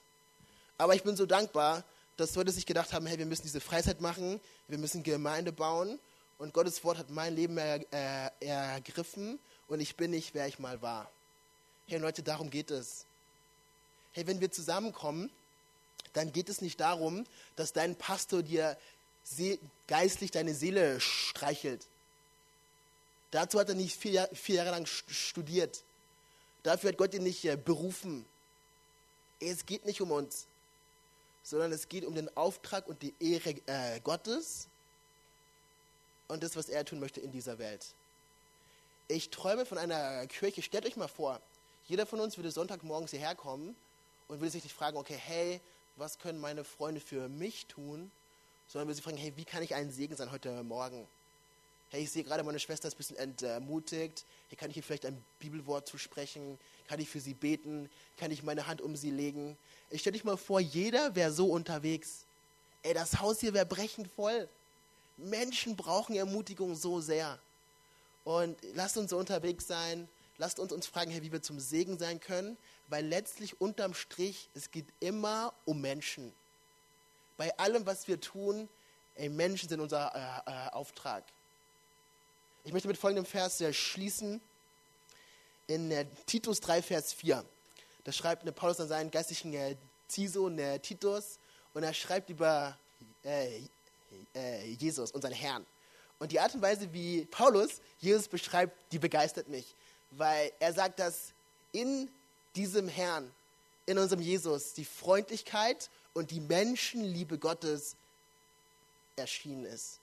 Aber 0.79 0.95
ich 0.95 1.03
bin 1.03 1.15
so 1.15 1.27
dankbar, 1.27 1.83
dass 2.17 2.35
Leute 2.35 2.51
sich 2.51 2.65
gedacht 2.65 2.93
haben, 2.93 3.05
hey, 3.05 3.17
wir 3.17 3.25
müssen 3.25 3.43
diese 3.43 3.61
Freizeit 3.61 4.01
machen, 4.01 4.39
wir 4.67 4.77
müssen 4.77 5.03
Gemeinde 5.03 5.51
bauen. 5.51 5.99
Und 6.37 6.53
Gottes 6.53 6.83
Wort 6.83 6.97
hat 6.97 7.09
mein 7.09 7.35
Leben 7.35 7.57
er, 7.57 7.81
äh, 7.91 8.45
ergriffen 8.45 9.39
und 9.67 9.79
ich 9.79 9.95
bin 9.95 10.11
nicht, 10.11 10.33
wer 10.33 10.47
ich 10.47 10.59
mal 10.59 10.81
war. 10.81 11.09
Hey 11.87 11.99
Leute, 11.99 12.23
darum 12.23 12.49
geht 12.49 12.71
es. 12.71 13.05
Hey, 14.11 14.27
wenn 14.27 14.41
wir 14.41 14.51
zusammenkommen, 14.51 15.31
dann 16.13 16.31
geht 16.31 16.49
es 16.49 16.61
nicht 16.61 16.79
darum, 16.79 17.25
dass 17.55 17.73
dein 17.73 17.95
Pastor 17.95 18.43
dir 18.43 18.77
geistlich 19.87 20.31
deine 20.31 20.53
Seele 20.53 20.99
streichelt. 20.99 21.87
Dazu 23.31 23.59
hat 23.59 23.69
er 23.69 23.75
nicht 23.75 23.99
vier, 23.99 24.29
vier 24.33 24.55
Jahre 24.55 24.71
lang 24.71 24.85
studiert. 24.85 25.83
Dafür 26.61 26.89
hat 26.89 26.97
Gott 26.97 27.13
ihn 27.13 27.23
nicht 27.23 27.43
äh, 27.45 27.57
berufen. 27.57 28.25
es 29.39 29.65
geht 29.65 29.85
nicht 29.85 30.01
um 30.01 30.11
uns, 30.11 30.45
sondern 31.43 31.71
es 31.71 31.89
geht 31.89 32.05
um 32.05 32.15
den 32.15 32.35
Auftrag 32.35 32.87
und 32.87 33.01
die 33.01 33.13
Ehre 33.19 33.55
äh, 33.67 33.99
Gottes 33.99 34.67
und 36.27 36.41
das, 36.41 36.55
was 36.55 36.69
er 36.69 36.85
tun 36.85 36.99
möchte 36.99 37.19
in 37.19 37.31
dieser 37.31 37.59
Welt. 37.59 37.85
Ich 39.09 39.29
träume 39.29 39.65
von 39.65 39.77
einer 39.77 40.25
Kirche. 40.27 40.61
Stellt 40.61 40.85
euch 40.85 40.95
mal 40.95 41.09
vor, 41.09 41.41
jeder 41.87 42.05
von 42.05 42.19
uns 42.21 42.37
würde 42.37 42.49
Sonntagmorgens 42.49 43.11
hierher 43.11 43.35
kommen 43.35 43.75
und 44.27 44.39
würde 44.39 44.51
sich 44.51 44.63
nicht 44.63 44.75
fragen, 44.75 44.97
okay, 44.97 45.17
hey, 45.17 45.59
was 45.97 46.17
können 46.17 46.39
meine 46.39 46.63
Freunde 46.63 47.01
für 47.01 47.27
mich 47.27 47.65
tun, 47.67 48.09
sondern 48.67 48.87
würde 48.87 48.95
sich 48.95 49.03
fragen, 49.03 49.17
hey, 49.17 49.33
wie 49.35 49.45
kann 49.45 49.61
ich 49.61 49.75
ein 49.75 49.91
Segen 49.91 50.15
sein 50.15 50.31
heute 50.31 50.63
Morgen? 50.63 51.05
Hey, 51.93 52.01
ich 52.01 52.11
sehe 52.11 52.23
gerade, 52.23 52.41
meine 52.41 52.57
Schwester 52.57 52.87
ist 52.87 52.95
ein 52.95 52.97
bisschen 52.97 53.17
entmutigt. 53.17 54.25
Hey, 54.49 54.57
kann 54.57 54.71
ich 54.71 54.77
ihr 54.77 54.81
vielleicht 54.81 55.05
ein 55.05 55.23
Bibelwort 55.37 55.87
zusprechen? 55.87 56.57
Kann 56.87 56.99
ich 56.99 57.07
für 57.07 57.19
sie 57.19 57.35
beten? 57.35 57.87
Kann 58.17 58.31
ich 58.31 58.41
meine 58.41 58.65
Hand 58.65 58.81
um 58.81 58.95
sie 58.95 59.11
legen? 59.11 59.55
Ich 59.91 60.01
stelle 60.01 60.13
dich 60.13 60.23
mal 60.23 60.35
vor, 60.35 60.59
jeder 60.59 61.13
wäre 61.13 61.31
so 61.31 61.51
unterwegs. 61.51 62.25
Ey, 62.81 62.95
das 62.95 63.19
Haus 63.19 63.41
hier 63.41 63.53
wäre 63.53 63.67
brechend 63.67 64.07
voll. 64.07 64.49
Menschen 65.17 65.75
brauchen 65.75 66.15
Ermutigung 66.15 66.73
so 66.73 66.99
sehr. 66.99 67.37
Und 68.23 68.57
lasst 68.73 68.97
uns 68.97 69.11
so 69.11 69.17
unterwegs 69.19 69.67
sein. 69.67 70.09
Lasst 70.39 70.57
uns 70.57 70.73
uns 70.73 70.87
fragen, 70.87 71.11
hey, 71.11 71.21
wie 71.21 71.31
wir 71.31 71.43
zum 71.43 71.59
Segen 71.59 71.99
sein 71.99 72.19
können. 72.19 72.57
Weil 72.87 73.05
letztlich 73.05 73.61
unterm 73.61 73.93
Strich, 73.93 74.49
es 74.55 74.71
geht 74.71 74.87
immer 74.99 75.53
um 75.65 75.79
Menschen. 75.79 76.33
Bei 77.37 77.55
allem, 77.59 77.85
was 77.85 78.07
wir 78.07 78.19
tun, 78.19 78.67
ey, 79.13 79.29
Menschen 79.29 79.69
sind 79.69 79.79
unser 79.79 80.11
äh, 80.15 80.49
äh, 80.49 80.69
Auftrag. 80.71 81.23
Ich 82.65 82.71
möchte 82.71 82.87
mit 82.87 82.97
folgendem 82.97 83.25
Vers 83.25 83.61
schließen. 83.73 84.39
In 85.67 85.91
äh, 85.91 86.05
Titus 86.25 86.61
3, 86.61 86.81
Vers 86.81 87.11
4. 87.11 87.43
Da 88.05 88.11
schreibt 88.13 88.55
Paulus 88.55 88.79
an 88.79 88.87
seinen 88.87 89.11
geistlichen 89.11 89.53
äh, 89.53 89.75
Ziehsohn 90.07 90.57
äh, 90.57 90.79
Titus 90.79 91.39
und 91.73 91.83
er 91.83 91.93
schreibt 91.93 92.29
über 92.29 92.77
äh, 93.25 93.59
äh, 94.33 94.65
Jesus, 94.79 95.11
unseren 95.11 95.33
Herrn. 95.33 95.65
Und 96.19 96.31
die 96.31 96.39
Art 96.39 96.55
und 96.55 96.61
Weise, 96.61 96.93
wie 96.93 97.25
Paulus 97.25 97.81
Jesus 97.99 98.29
beschreibt, 98.29 98.73
die 98.93 98.99
begeistert 98.99 99.49
mich, 99.49 99.65
weil 100.11 100.51
er 100.59 100.71
sagt, 100.71 100.99
dass 100.99 101.33
in 101.73 102.09
diesem 102.55 102.87
Herrn, 102.87 103.29
in 103.85 103.97
unserem 103.97 104.21
Jesus, 104.21 104.73
die 104.73 104.85
Freundlichkeit 104.85 105.89
und 106.13 106.31
die 106.31 106.39
Menschenliebe 106.39 107.37
Gottes 107.37 107.97
erschienen 109.17 109.65
ist. 109.65 109.99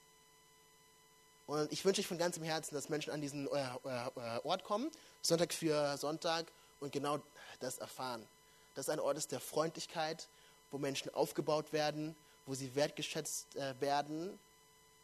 Und 1.50 1.72
ich 1.72 1.84
wünsche 1.84 2.00
euch 2.00 2.06
von 2.06 2.16
ganzem 2.16 2.44
Herzen, 2.44 2.76
dass 2.76 2.88
Menschen 2.90 3.12
an 3.12 3.20
diesen 3.20 3.48
äh, 3.48 3.60
äh, 3.60 4.38
Ort 4.44 4.62
kommen, 4.62 4.88
Sonntag 5.20 5.52
für 5.52 5.96
Sonntag, 5.96 6.46
und 6.78 6.92
genau 6.92 7.18
das 7.58 7.78
erfahren. 7.78 8.24
Das 8.76 8.86
ist 8.86 8.90
ein 8.90 9.00
Ort 9.00 9.32
der 9.32 9.40
Freundlichkeit, 9.40 10.28
wo 10.70 10.78
Menschen 10.78 11.12
aufgebaut 11.12 11.72
werden, 11.72 12.14
wo 12.46 12.54
sie 12.54 12.72
wertgeschätzt 12.76 13.56
äh, 13.56 13.74
werden 13.80 14.38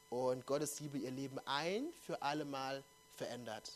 und 0.09 0.47
Gottes 0.47 0.79
Liebe 0.79 0.99
ihr 0.99 1.11
Leben 1.11 1.41
ein 1.47 1.89
für 2.07 2.23
alle 2.23 2.45
Mal 2.45 2.85
verändert. 3.17 3.73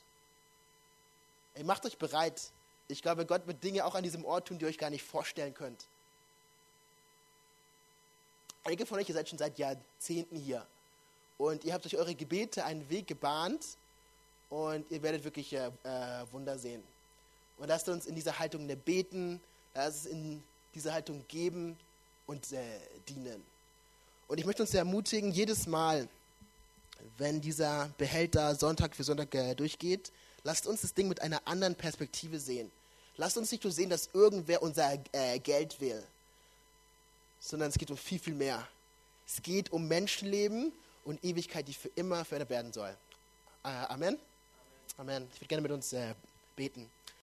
Ey, 1.54 1.64
macht 1.64 1.84
euch 1.84 1.98
bereit. 1.98 2.40
Ich 2.86 3.02
glaube, 3.02 3.26
Gott 3.26 3.48
wird 3.48 3.64
Dinge 3.64 3.84
auch 3.84 3.96
an 3.96 4.04
diesem 4.04 4.24
Ort 4.24 4.46
tun, 4.46 4.60
die 4.60 4.64
ihr 4.64 4.68
euch 4.68 4.78
gar 4.78 4.90
nicht 4.90 5.02
vorstellen 5.02 5.54
könnt. 5.54 5.86
Einige 8.62 8.86
von 8.86 8.96
euch, 9.00 9.08
ihr 9.08 9.14
seid 9.16 9.28
schon 9.28 9.38
seit 9.38 9.58
Jahrzehnten 9.58 10.36
hier 10.36 10.64
und 11.40 11.64
ihr 11.64 11.72
habt 11.72 11.84
durch 11.84 11.96
eure 11.96 12.14
Gebete 12.14 12.66
einen 12.66 12.88
Weg 12.90 13.06
gebahnt 13.06 13.64
und 14.50 14.84
ihr 14.90 15.02
werdet 15.02 15.24
wirklich 15.24 15.54
äh, 15.54 15.70
Wunder 16.32 16.58
sehen. 16.58 16.82
Und 17.56 17.68
lasst 17.68 17.88
uns 17.88 18.04
in 18.04 18.14
dieser 18.14 18.38
Haltung 18.38 18.66
beten, 18.84 19.40
lasst 19.74 20.04
es 20.04 20.12
in 20.12 20.42
dieser 20.74 20.92
Haltung 20.92 21.24
geben 21.28 21.78
und 22.26 22.52
äh, 22.52 22.60
dienen. 23.08 23.42
Und 24.28 24.38
ich 24.38 24.44
möchte 24.44 24.62
uns 24.62 24.74
ermutigen, 24.74 25.32
jedes 25.32 25.66
Mal, 25.66 26.06
wenn 27.16 27.40
dieser 27.40 27.90
Behälter 27.96 28.54
Sonntag 28.54 28.94
für 28.94 29.02
Sonntag 29.02 29.34
äh, 29.34 29.54
durchgeht, 29.54 30.12
lasst 30.44 30.66
uns 30.66 30.82
das 30.82 30.92
Ding 30.92 31.08
mit 31.08 31.22
einer 31.22 31.40
anderen 31.46 31.74
Perspektive 31.74 32.38
sehen. 32.38 32.70
Lasst 33.16 33.38
uns 33.38 33.50
nicht 33.50 33.64
nur 33.64 33.72
sehen, 33.72 33.88
dass 33.88 34.10
irgendwer 34.12 34.60
unser 34.62 34.92
äh, 35.12 35.38
Geld 35.38 35.80
will, 35.80 36.02
sondern 37.40 37.70
es 37.70 37.78
geht 37.78 37.90
um 37.90 37.96
viel, 37.96 38.18
viel 38.18 38.34
mehr. 38.34 38.68
Es 39.26 39.40
geht 39.42 39.72
um 39.72 39.88
Menschenleben 39.88 40.74
und 41.04 41.22
Ewigkeit, 41.24 41.66
die 41.66 41.74
für 41.74 41.90
immer 41.94 42.24
verändert 42.24 42.50
werden 42.50 42.72
soll. 42.72 42.96
Äh, 43.64 43.68
Amen? 43.68 44.18
Amen. 44.96 45.26
Ich 45.34 45.40
würde 45.40 45.48
gerne 45.48 45.62
mit 45.62 45.72
uns 45.72 45.92
äh, 45.92 46.14
beten. 46.56 46.90